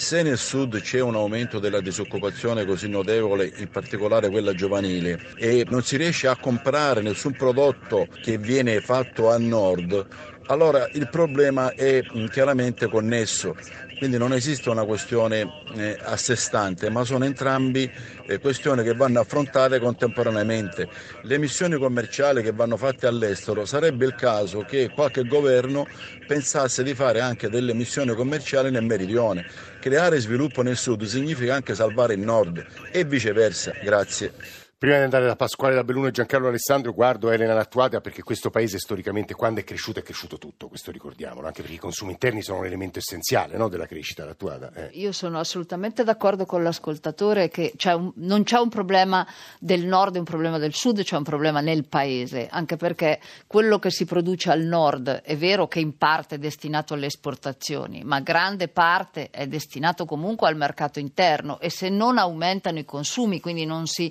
se 0.00 0.22
nel 0.22 0.38
sud 0.38 0.80
c'è 0.80 1.00
un 1.00 1.16
aumento 1.16 1.58
della 1.58 1.80
disoccupazione 1.80 2.64
così 2.64 2.88
notevole, 2.88 3.52
in 3.56 3.68
particolare 3.68 4.30
quella 4.30 4.54
giovanile, 4.54 5.20
e 5.36 5.66
non 5.68 5.82
si 5.82 5.96
riesce 5.96 6.28
a 6.28 6.36
comprare 6.38 7.02
nessun 7.02 7.34
prodotto 7.34 8.08
che 8.20 8.38
viene 8.38 8.80
fatto 8.80 9.28
al 9.28 9.42
nord, 9.42 10.06
allora 10.48 10.88
il 10.92 11.08
problema 11.08 11.74
è 11.74 12.02
mm, 12.02 12.26
chiaramente 12.26 12.88
connesso. 12.88 13.54
Quindi 13.98 14.16
non 14.16 14.32
esiste 14.32 14.70
una 14.70 14.84
questione 14.84 15.52
eh, 15.74 15.98
a 16.00 16.16
sé 16.16 16.36
stante, 16.36 16.88
ma 16.88 17.04
sono 17.04 17.24
entrambi 17.24 17.90
eh, 18.26 18.38
questioni 18.38 18.84
che 18.84 18.94
vanno 18.94 19.18
affrontate 19.18 19.80
contemporaneamente. 19.80 20.88
Le 21.22 21.38
missioni 21.38 21.76
commerciali 21.76 22.40
che 22.42 22.52
vanno 22.52 22.76
fatte 22.76 23.08
all'estero, 23.08 23.64
sarebbe 23.64 24.06
il 24.06 24.14
caso 24.14 24.64
che 24.64 24.90
qualche 24.90 25.26
governo 25.26 25.86
pensasse 26.26 26.84
di 26.84 26.94
fare 26.94 27.20
anche 27.20 27.48
delle 27.48 27.74
missioni 27.74 28.14
commerciali 28.14 28.70
nel 28.70 28.84
meridione. 28.84 29.44
Creare 29.80 30.20
sviluppo 30.20 30.62
nel 30.62 30.76
sud 30.76 31.02
significa 31.02 31.54
anche 31.54 31.74
salvare 31.74 32.14
il 32.14 32.20
nord 32.20 32.64
e 32.92 33.04
viceversa. 33.04 33.72
Grazie. 33.82 34.67
Prima 34.78 34.96
di 34.98 35.02
andare 35.02 35.26
da 35.26 35.34
Pasquale 35.34 35.74
da 35.74 35.82
Belluno 35.82 36.06
e 36.06 36.12
Giancarlo 36.12 36.46
Alessandro, 36.46 36.92
guardo 36.94 37.32
Elena 37.32 37.52
Lattuada 37.52 38.00
perché 38.00 38.22
questo 38.22 38.48
paese 38.48 38.78
storicamente 38.78 39.34
quando 39.34 39.58
è 39.58 39.64
cresciuto 39.64 39.98
è 39.98 40.04
cresciuto 40.04 40.38
tutto, 40.38 40.68
questo 40.68 40.92
ricordiamolo, 40.92 41.48
anche 41.48 41.62
perché 41.62 41.74
i 41.74 41.80
consumi 41.80 42.12
interni 42.12 42.42
sono 42.42 42.60
un 42.60 42.66
elemento 42.66 43.00
essenziale 43.00 43.56
no, 43.56 43.66
della 43.68 43.86
crescita 43.86 44.24
Lattuada. 44.24 44.70
Eh. 44.72 44.90
Io 44.92 45.10
sono 45.10 45.40
assolutamente 45.40 46.04
d'accordo 46.04 46.46
con 46.46 46.62
l'ascoltatore 46.62 47.48
che 47.48 47.72
c'è 47.74 47.92
un- 47.92 48.12
non 48.18 48.44
c'è 48.44 48.60
un 48.60 48.68
problema 48.68 49.26
del 49.58 49.84
nord 49.84 50.14
e 50.14 50.20
un 50.20 50.24
problema 50.24 50.58
del 50.58 50.72
sud, 50.72 51.02
c'è 51.02 51.16
un 51.16 51.24
problema 51.24 51.60
nel 51.60 51.84
paese, 51.84 52.46
anche 52.48 52.76
perché 52.76 53.18
quello 53.48 53.80
che 53.80 53.90
si 53.90 54.04
produce 54.04 54.52
al 54.52 54.60
nord 54.62 55.08
è 55.08 55.36
vero 55.36 55.66
che 55.66 55.80
in 55.80 55.98
parte 55.98 56.36
è 56.36 56.38
destinato 56.38 56.94
alle 56.94 57.06
esportazioni, 57.06 58.04
ma 58.04 58.20
grande 58.20 58.68
parte 58.68 59.30
è 59.30 59.48
destinato 59.48 60.04
comunque 60.04 60.46
al 60.46 60.54
mercato 60.54 61.00
interno 61.00 61.58
e 61.58 61.68
se 61.68 61.88
non 61.88 62.16
aumentano 62.16 62.78
i 62.78 62.84
consumi, 62.84 63.40
quindi 63.40 63.64
non 63.66 63.88
si 63.88 64.08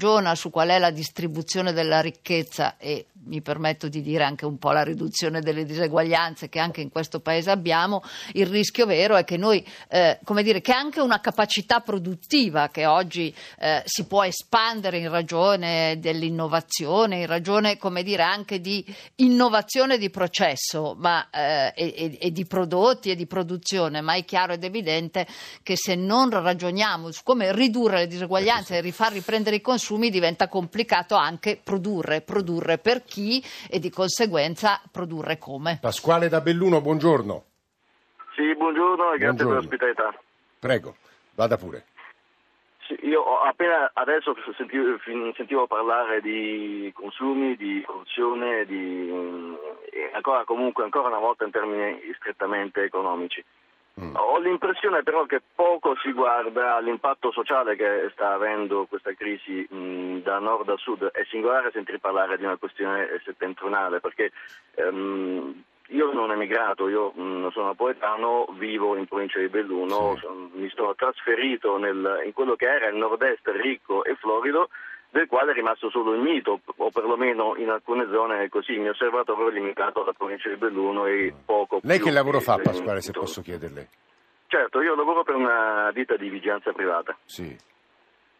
ragiona 0.00 0.34
su 0.34 0.48
qual 0.48 0.70
è 0.70 0.78
la 0.78 0.90
distribuzione 0.90 1.74
della 1.74 2.00
ricchezza 2.00 2.78
e 2.78 3.08
mi 3.24 3.42
permetto 3.42 3.88
di 3.88 4.00
dire 4.00 4.24
anche 4.24 4.46
un 4.46 4.58
po' 4.58 4.72
la 4.72 4.82
riduzione 4.82 5.40
delle 5.40 5.64
diseguaglianze 5.64 6.48
che 6.48 6.58
anche 6.58 6.80
in 6.80 6.90
questo 6.90 7.20
paese 7.20 7.50
abbiamo, 7.50 8.02
il 8.32 8.46
rischio 8.46 8.86
vero 8.86 9.16
è 9.16 9.24
che 9.24 9.36
noi, 9.36 9.64
eh, 9.88 10.18
come 10.24 10.42
dire, 10.42 10.60
che 10.60 10.72
anche 10.72 11.00
una 11.00 11.20
capacità 11.20 11.80
produttiva 11.80 12.68
che 12.68 12.86
oggi 12.86 13.34
eh, 13.58 13.82
si 13.84 14.06
può 14.06 14.24
espandere 14.24 14.98
in 14.98 15.10
ragione 15.10 15.98
dell'innovazione, 15.98 17.20
in 17.20 17.26
ragione, 17.26 17.76
come 17.76 18.02
dire, 18.02 18.22
anche 18.22 18.60
di 18.60 18.84
innovazione 19.16 19.98
di 19.98 20.10
processo 20.10 20.94
ma, 20.98 21.28
eh, 21.30 21.72
e, 21.74 22.18
e 22.20 22.32
di 22.32 22.46
prodotti 22.46 23.10
e 23.10 23.16
di 23.16 23.26
produzione, 23.26 24.00
ma 24.00 24.14
è 24.14 24.24
chiaro 24.24 24.54
ed 24.54 24.64
evidente 24.64 25.26
che 25.62 25.76
se 25.76 25.94
non 25.94 26.30
ragioniamo 26.30 27.10
su 27.10 27.20
come 27.22 27.52
ridurre 27.52 27.98
le 27.98 28.06
diseguaglianze 28.06 28.76
e 28.76 28.80
rifar 28.80 29.12
riprendere 29.12 29.56
i 29.56 29.60
consumi 29.60 30.10
diventa 30.10 30.48
complicato 30.48 31.14
anche 31.14 31.60
produrre, 31.62 32.22
produrre. 32.22 32.78
Per 32.78 33.04
chi 33.10 33.42
e 33.68 33.80
di 33.80 33.90
conseguenza 33.90 34.80
produrre 34.92 35.36
come. 35.36 35.78
Pasquale 35.82 36.28
da 36.28 36.40
Belluno, 36.40 36.80
buongiorno. 36.80 37.44
Sì, 38.36 38.54
buongiorno 38.54 39.12
e 39.14 39.18
grazie 39.18 39.44
per 39.44 39.54
l'ospitalità. 39.54 40.14
Prego, 40.60 40.94
vada 41.34 41.56
pure. 41.56 41.86
Sì, 42.86 42.96
io 43.02 43.22
appena 43.40 43.90
adesso 43.94 44.34
sentivo, 44.56 44.98
sentivo, 45.34 45.66
parlare 45.66 46.20
di 46.20 46.90
consumi, 46.94 47.56
di 47.56 47.82
corruzione, 47.84 48.64
di, 48.64 49.10
ancora, 50.14 50.44
comunque 50.44 50.84
ancora 50.84 51.08
una 51.08 51.18
volta 51.18 51.44
in 51.44 51.50
termini 51.50 52.00
strettamente 52.18 52.82
economici. 52.82 53.44
Mm. 54.00 54.14
Ho 54.16 54.38
l'impressione 54.38 55.02
però 55.02 55.26
che 55.26 55.42
poco 55.54 55.94
si 55.96 56.12
guarda 56.12 56.76
all'impatto 56.76 57.30
sociale 57.30 57.76
che 57.76 58.08
sta 58.12 58.32
avendo 58.32 58.86
questa 58.86 59.12
crisi 59.12 59.66
mh, 59.68 59.76
mm, 59.76 60.18
da 60.18 60.38
nord 60.38 60.68
a 60.70 60.76
sud. 60.76 61.10
È 61.10 61.24
singolare 61.28 61.70
sentire 61.70 61.98
parlare 61.98 62.38
di 62.38 62.44
una 62.44 62.56
questione 62.56 63.20
settentrionale 63.24 64.00
perché 64.00 64.32
um, 64.76 65.62
io 65.88 66.08
sono 66.10 66.24
un 66.24 66.32
emigrato, 66.32 66.88
io 66.88 67.12
mh, 67.14 67.22
mm, 67.22 67.48
sono 67.48 67.66
napoletano, 67.66 68.46
vivo 68.56 68.96
in 68.96 69.06
provincia 69.06 69.38
di 69.38 69.48
Belluno, 69.48 70.16
sì. 70.16 70.26
mi 70.58 70.70
sono 70.74 70.94
trasferito 70.94 71.76
nel, 71.76 72.22
in 72.24 72.32
quello 72.32 72.56
che 72.56 72.66
era 72.66 72.88
il 72.88 72.96
nord-est 72.96 73.46
ricco 73.48 74.04
e 74.04 74.14
florido 74.14 74.70
del 75.10 75.26
quale 75.26 75.50
è 75.50 75.54
rimasto 75.54 75.90
solo 75.90 76.14
il 76.14 76.20
mito, 76.20 76.60
o 76.76 76.90
perlomeno 76.90 77.56
in 77.56 77.68
alcune 77.68 78.08
zone 78.10 78.44
è 78.44 78.48
così. 78.48 78.72
Il 78.72 78.80
mio 78.80 78.92
osservatorio 78.92 79.48
è 79.48 79.52
limitato 79.52 80.02
alla 80.02 80.12
provincia 80.12 80.48
di 80.48 80.56
Belluno 80.56 81.06
e 81.06 81.32
poco 81.44 81.80
Lei 81.82 81.98
che 81.98 82.10
lavoro 82.10 82.40
fa, 82.40 82.58
Pasquale, 82.58 83.00
se 83.00 83.12
posso 83.12 83.42
chiederle? 83.42 83.88
Certo, 84.46 84.80
io 84.80 84.94
lavoro 84.94 85.22
per 85.22 85.34
una 85.34 85.90
ditta 85.92 86.16
di 86.16 86.28
vigilanza 86.28 86.72
privata. 86.72 87.16
Sì. 87.24 87.56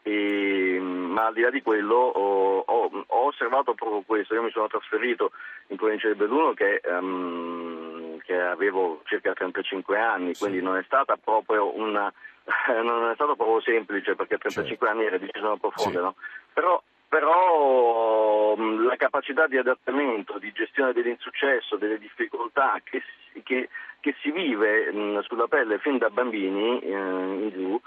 E, 0.03 0.79
ma 0.81 1.27
al 1.27 1.35
di 1.35 1.43
là 1.43 1.51
di 1.51 1.61
quello 1.61 1.95
ho, 1.95 2.59
ho, 2.59 3.05
ho, 3.07 3.27
osservato 3.27 3.75
proprio 3.75 4.03
questo. 4.07 4.35
Io 4.35 4.43
mi 4.43 4.51
sono 4.51 4.67
trasferito 4.67 5.33
in 5.69 5.77
provincia 5.77 6.09
di 6.09 6.15
Belluno 6.15 6.53
che, 6.55 6.81
um, 6.85 8.19
che 8.23 8.41
avevo 8.41 9.03
circa 9.05 9.35
35 9.35 9.99
anni, 9.99 10.35
sì. 10.35 10.43
quindi 10.45 10.63
non 10.63 10.77
è 10.77 10.83
stata 10.85 11.17
proprio 11.17 11.77
una 11.77 12.13
non 12.83 13.11
è 13.11 13.15
stato 13.15 13.37
proprio 13.37 13.61
semplice 13.61 14.15
perché 14.15 14.39
35 14.39 14.87
certo. 14.87 14.87
anni 14.87 15.07
era 15.07 15.19
decisione 15.19 15.59
profonda, 15.59 15.99
sì. 15.99 16.05
no? 16.05 16.15
Però, 16.61 16.83
però 17.09 18.55
la 18.57 18.97
capacità 18.97 19.47
di 19.47 19.57
adattamento, 19.57 20.39
di 20.39 20.53
gestione 20.53 20.93
dell'insuccesso, 20.93 21.77
delle 21.77 21.99
difficoltà 21.99 22.79
che, 22.85 23.03
che, 23.43 23.71
che 24.01 24.15
si 24.21 24.31
vive 24.31 24.93
mh, 24.93 25.23
sulla 25.23 25.47
pelle 25.47 25.79
fin 25.79 25.97
da 25.97 26.11
bambini 26.11 26.81
eh, 26.81 26.93
in 26.93 27.51
giù, 27.51 27.81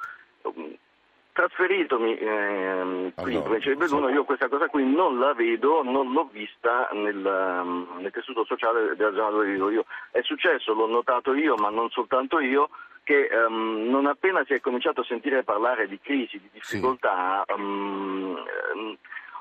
trasferitomi 1.33 2.17
eh, 2.17 3.11
qui 3.15 3.35
in 3.35 3.43
provincia 3.43 3.69
di 3.69 3.75
Belluno, 3.75 4.09
io 4.09 4.23
questa 4.23 4.47
cosa 4.47 4.67
qui 4.67 4.83
non 4.83 5.19
la 5.19 5.33
vedo, 5.33 5.83
non 5.83 6.11
l'ho 6.11 6.27
vista 6.31 6.89
nel, 6.93 7.15
nel 7.15 8.11
tessuto 8.11 8.43
sociale 8.45 8.95
della 8.95 9.13
zona 9.13 9.29
dove 9.29 9.51
vivo 9.51 9.69
io. 9.69 9.85
È 10.09 10.21
successo, 10.23 10.73
l'ho 10.73 10.87
notato 10.87 11.33
io, 11.35 11.55
ma 11.55 11.69
non 11.69 11.89
soltanto 11.91 12.39
io, 12.39 12.69
che 13.03 13.29
um, 13.31 13.89
non 13.89 14.05
appena 14.07 14.43
si 14.45 14.53
è 14.53 14.59
cominciato 14.59 15.01
a 15.01 15.05
sentire 15.05 15.43
parlare 15.43 15.87
di 15.87 15.99
crisi, 15.99 16.39
di 16.39 16.49
difficoltà, 16.51 17.43
sì. 17.45 17.53
um, 17.53 18.37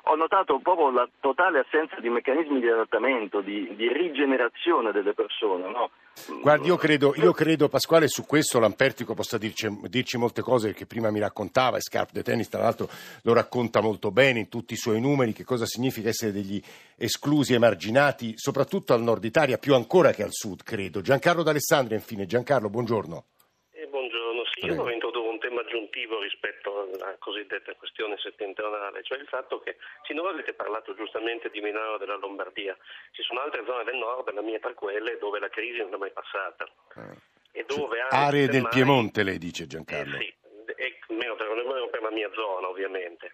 ho 0.06 0.16
notato 0.16 0.58
proprio 0.58 0.90
la 0.90 1.08
totale 1.20 1.60
assenza 1.60 2.00
di 2.00 2.08
meccanismi 2.08 2.58
di 2.58 2.68
adattamento, 2.68 3.40
di, 3.40 3.72
di 3.76 3.86
rigenerazione 3.92 4.90
delle 4.90 5.12
persone. 5.14 5.70
No? 5.70 5.90
Guardi, 6.40 6.66
io 6.66 6.76
credo, 6.76 7.14
io 7.16 7.32
credo, 7.32 7.68
Pasquale, 7.68 8.08
su 8.08 8.26
questo 8.26 8.58
Lampertico 8.58 9.14
possa 9.14 9.38
dirci, 9.38 9.68
dirci, 9.84 10.18
molte 10.18 10.42
cose 10.42 10.72
che 10.72 10.86
prima 10.86 11.10
mi 11.12 11.20
raccontava, 11.20 11.76
e 11.76 11.80
Scarp 11.80 12.10
de 12.10 12.22
Tennis 12.22 12.48
tra 12.48 12.62
l'altro 12.62 12.88
lo 13.22 13.32
racconta 13.32 13.80
molto 13.80 14.10
bene 14.10 14.40
in 14.40 14.48
tutti 14.48 14.74
i 14.74 14.76
suoi 14.76 15.00
numeri, 15.00 15.32
che 15.32 15.44
cosa 15.44 15.66
significa 15.66 16.08
essere 16.08 16.32
degli 16.32 16.60
esclusi, 16.96 17.54
emarginati, 17.54 18.32
soprattutto 18.36 18.94
al 18.94 19.02
nord 19.02 19.22
Italia, 19.24 19.56
più 19.56 19.74
ancora 19.74 20.10
che 20.10 20.24
al 20.24 20.32
sud, 20.32 20.64
credo. 20.64 21.00
Giancarlo 21.00 21.44
D'Alessandria, 21.44 21.96
infine. 21.96 22.26
Giancarlo, 22.26 22.68
buongiorno. 22.68 23.24
Io 24.66 24.74
vorrei 24.74 24.94
introdurre 24.94 25.28
un 25.28 25.38
tema 25.40 25.60
aggiuntivo 25.60 26.20
rispetto 26.20 26.88
alla 26.92 27.16
cosiddetta 27.18 27.74
questione 27.74 28.16
settentrionale, 28.18 29.02
cioè 29.02 29.18
il 29.18 29.26
fatto 29.26 29.60
che 29.60 29.76
finora 30.04 30.30
avete 30.30 30.52
parlato 30.52 30.94
giustamente 30.94 31.50
di 31.50 31.60
Milano 31.60 31.96
e 31.96 31.98
della 31.98 32.16
Lombardia, 32.16 32.76
ci 33.10 33.22
sono 33.22 33.40
altre 33.40 33.64
zone 33.66 33.84
del 33.84 33.96
nord, 33.96 34.32
la 34.32 34.42
mia 34.42 34.58
tra 34.60 34.72
quelle, 34.74 35.18
dove 35.18 35.40
la 35.40 35.48
crisi 35.48 35.78
non 35.78 35.94
è 35.94 35.96
mai 35.96 36.12
passata. 36.12 36.64
Ah. 36.94 37.14
E 37.50 37.64
dove 37.66 37.98
cioè, 37.98 38.18
aree 38.18 38.46
del 38.46 38.62
mai... 38.62 38.70
Piemonte, 38.72 39.22
lei 39.24 39.38
dice 39.38 39.66
Giancarlo. 39.66 40.16
Eh 40.16 40.20
sì, 40.20 40.72
e, 40.76 40.98
meno 41.08 41.34
per, 41.34 41.48
per 41.90 42.02
la 42.02 42.10
mia 42.10 42.30
zona 42.32 42.68
ovviamente. 42.68 43.32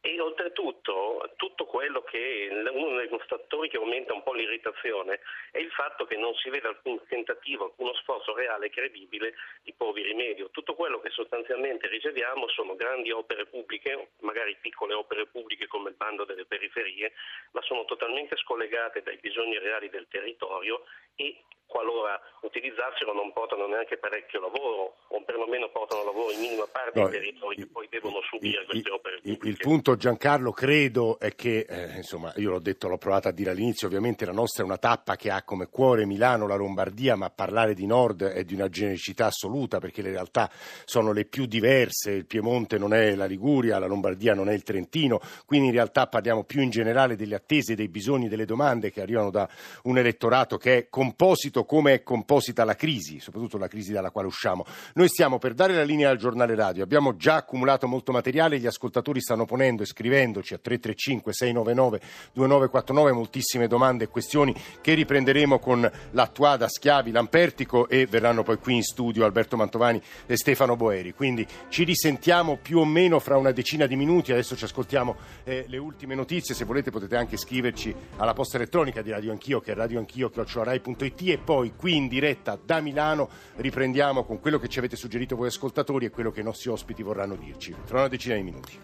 E 0.00 0.20
oltretutto 0.20 1.32
tutto 1.36 1.66
quello 1.66 2.02
che 2.02 2.48
uno 2.72 2.96
dei 2.96 3.08
fattori 3.26 3.68
che 3.68 3.78
aumenta 3.78 4.14
un 4.14 4.22
po' 4.22 4.32
l'irritazione 4.32 5.20
è 5.50 5.58
il 5.58 5.70
fatto 5.72 6.06
che 6.06 6.16
non 6.16 6.34
si 6.36 6.50
vede 6.50 6.68
alcun 6.68 7.00
tentativo, 7.08 7.64
alcuno 7.64 7.92
sforzo 7.94 8.32
reale 8.32 8.66
e 8.66 8.70
credibile 8.70 9.34
di 9.62 9.72
porvi 9.72 10.02
rimedio. 10.02 10.50
Tutto 10.50 10.74
quello 10.74 11.00
che 11.00 11.10
sostanzialmente 11.10 11.88
riceviamo 11.88 12.48
sono 12.48 12.76
grandi 12.76 13.10
opere 13.10 13.46
pubbliche, 13.46 14.10
magari 14.20 14.56
piccole 14.60 14.94
opere 14.94 15.26
pubbliche 15.26 15.66
come 15.66 15.90
il 15.90 15.96
bando 15.96 16.24
delle 16.24 16.46
periferie, 16.46 17.12
ma 17.50 17.62
sono 17.62 17.84
totalmente 17.84 18.36
scollegate 18.36 19.02
dai 19.02 19.18
bisogni 19.18 19.58
reali 19.58 19.90
del 19.90 20.06
territorio 20.08 20.84
e 21.16 21.42
qualora 21.68 22.18
utilizzassero 22.40 23.12
non 23.12 23.32
portano 23.32 23.66
neanche 23.66 23.98
parecchio 23.98 24.40
lavoro 24.40 24.96
o 25.08 25.22
perlomeno 25.22 25.68
portano 25.68 26.02
lavoro 26.02 26.32
in 26.32 26.40
minima 26.40 26.66
parte 26.66 26.98
no, 26.98 27.06
ai 27.06 27.12
territori 27.12 27.56
che 27.56 27.66
poi 27.66 27.86
devono 27.90 28.20
subire 28.22 28.62
il, 28.62 28.66
queste 28.66 28.90
opere 28.90 29.20
pubbliche. 29.20 29.48
Il 29.48 29.56
punto 29.58 29.96
Giancarlo 29.96 30.50
credo 30.52 31.18
è 31.18 31.34
che, 31.34 31.66
eh, 31.68 31.96
insomma, 31.96 32.32
io 32.36 32.50
l'ho 32.50 32.58
detto, 32.58 32.88
l'ho 32.88 32.98
provato 32.98 33.28
a 33.28 33.32
dire 33.32 33.50
all'inizio, 33.50 33.86
ovviamente 33.86 34.24
la 34.24 34.32
nostra 34.32 34.62
è 34.62 34.66
una 34.66 34.78
tappa 34.78 35.16
che 35.16 35.30
ha 35.30 35.42
come 35.42 35.68
cuore 35.68 36.06
Milano, 36.06 36.46
la 36.46 36.56
Lombardia, 36.56 37.16
ma 37.16 37.30
parlare 37.30 37.74
di 37.74 37.86
nord 37.86 38.24
è 38.24 38.44
di 38.44 38.54
una 38.54 38.68
genericità 38.68 39.26
assoluta 39.26 39.78
perché 39.78 40.00
le 40.00 40.10
realtà 40.10 40.50
sono 40.84 41.12
le 41.12 41.26
più 41.26 41.46
diverse, 41.46 42.12
il 42.12 42.26
Piemonte 42.26 42.78
non 42.78 42.94
è 42.94 43.14
la 43.14 43.26
Liguria, 43.26 43.78
la 43.78 43.86
Lombardia 43.86 44.32
non 44.34 44.48
è 44.48 44.54
il 44.54 44.62
Trentino, 44.62 45.20
quindi 45.44 45.68
in 45.68 45.74
realtà 45.74 46.06
parliamo 46.06 46.44
più 46.44 46.62
in 46.62 46.70
generale 46.70 47.14
delle 47.14 47.34
attese, 47.34 47.74
dei 47.74 47.88
bisogni, 47.88 48.28
delle 48.28 48.46
domande 48.46 48.90
che 48.90 49.02
arrivano 49.02 49.30
da 49.30 49.48
un 49.82 49.98
elettorato 49.98 50.56
che 50.56 50.76
è 50.78 50.88
composito 50.88 51.57
visto 51.58 51.64
come 51.64 51.94
è 51.94 52.02
composita 52.02 52.64
la 52.64 52.74
crisi, 52.74 53.20
soprattutto 53.20 53.58
la 53.58 53.68
crisi 53.68 53.92
dalla 53.92 54.10
quale 54.10 54.28
usciamo. 54.28 54.64
Noi 54.94 55.08
stiamo 55.08 55.38
per 55.38 55.54
dare 55.54 55.74
la 55.74 55.82
linea 55.82 56.10
al 56.10 56.16
giornale 56.16 56.54
radio, 56.54 56.84
abbiamo 56.84 57.16
già 57.16 57.36
accumulato 57.36 57.86
molto 57.86 58.12
materiale, 58.12 58.58
gli 58.58 58.66
ascoltatori 58.66 59.20
stanno 59.20 59.44
ponendo 59.44 59.82
e 59.82 59.86
scrivendoci 59.86 60.54
a 60.54 60.58
335 60.58 61.32
699 61.32 62.00
2949 62.32 63.12
moltissime 63.12 63.66
domande 63.66 64.04
e 64.04 64.08
questioni 64.08 64.54
che 64.80 64.94
riprenderemo 64.94 65.58
con 65.58 65.90
l'attuada 66.10 66.68
Schiavi 66.68 67.10
Lampertico 67.10 67.88
e 67.88 68.06
verranno 68.06 68.42
poi 68.42 68.58
qui 68.58 68.76
in 68.76 68.82
studio 68.82 69.24
Alberto 69.24 69.56
Mantovani 69.56 70.00
e 70.26 70.36
Stefano 70.36 70.76
Boeri. 70.76 71.12
Quindi 71.12 71.46
ci 71.68 71.84
risentiamo 71.84 72.58
più 72.60 72.78
o 72.78 72.84
meno 72.84 73.18
fra 73.18 73.36
una 73.36 73.52
decina 73.52 73.86
di 73.86 73.96
minuti, 73.96 74.32
adesso 74.32 74.56
ci 74.56 74.64
ascoltiamo 74.64 75.16
eh, 75.44 75.64
le 75.66 75.78
ultime 75.78 76.14
notizie, 76.14 76.54
se 76.54 76.64
volete 76.64 76.90
potete 76.90 77.16
anche 77.16 77.36
scriverci 77.36 77.94
alla 78.16 78.32
posta 78.32 78.56
elettronica 78.56 79.02
di 79.02 79.10
Radio 79.10 79.32
Anch'io 79.32 79.60
che 79.60 79.72
è 79.72 79.74
radioanchio.it 79.74 81.08
e 81.22 81.38
poi 81.48 81.72
qui 81.74 81.96
in 81.96 82.08
diretta 82.08 82.58
da 82.62 82.82
Milano 82.82 83.30
riprendiamo 83.56 84.22
con 84.24 84.38
quello 84.38 84.58
che 84.58 84.68
ci 84.68 84.78
avete 84.78 84.96
suggerito 84.96 85.34
voi 85.34 85.46
ascoltatori 85.46 86.04
e 86.04 86.10
quello 86.10 86.30
che 86.30 86.40
i 86.40 86.42
nostri 86.42 86.68
ospiti 86.68 87.02
vorranno 87.02 87.36
dirci 87.36 87.74
tra 87.86 88.00
una 88.00 88.08
decina 88.08 88.34
di 88.34 88.42
minuti. 88.42 88.78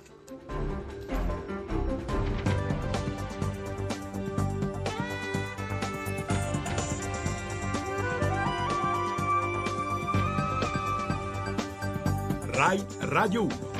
RAI 12.46 12.86
Radio 13.00 13.42
1 13.42 13.73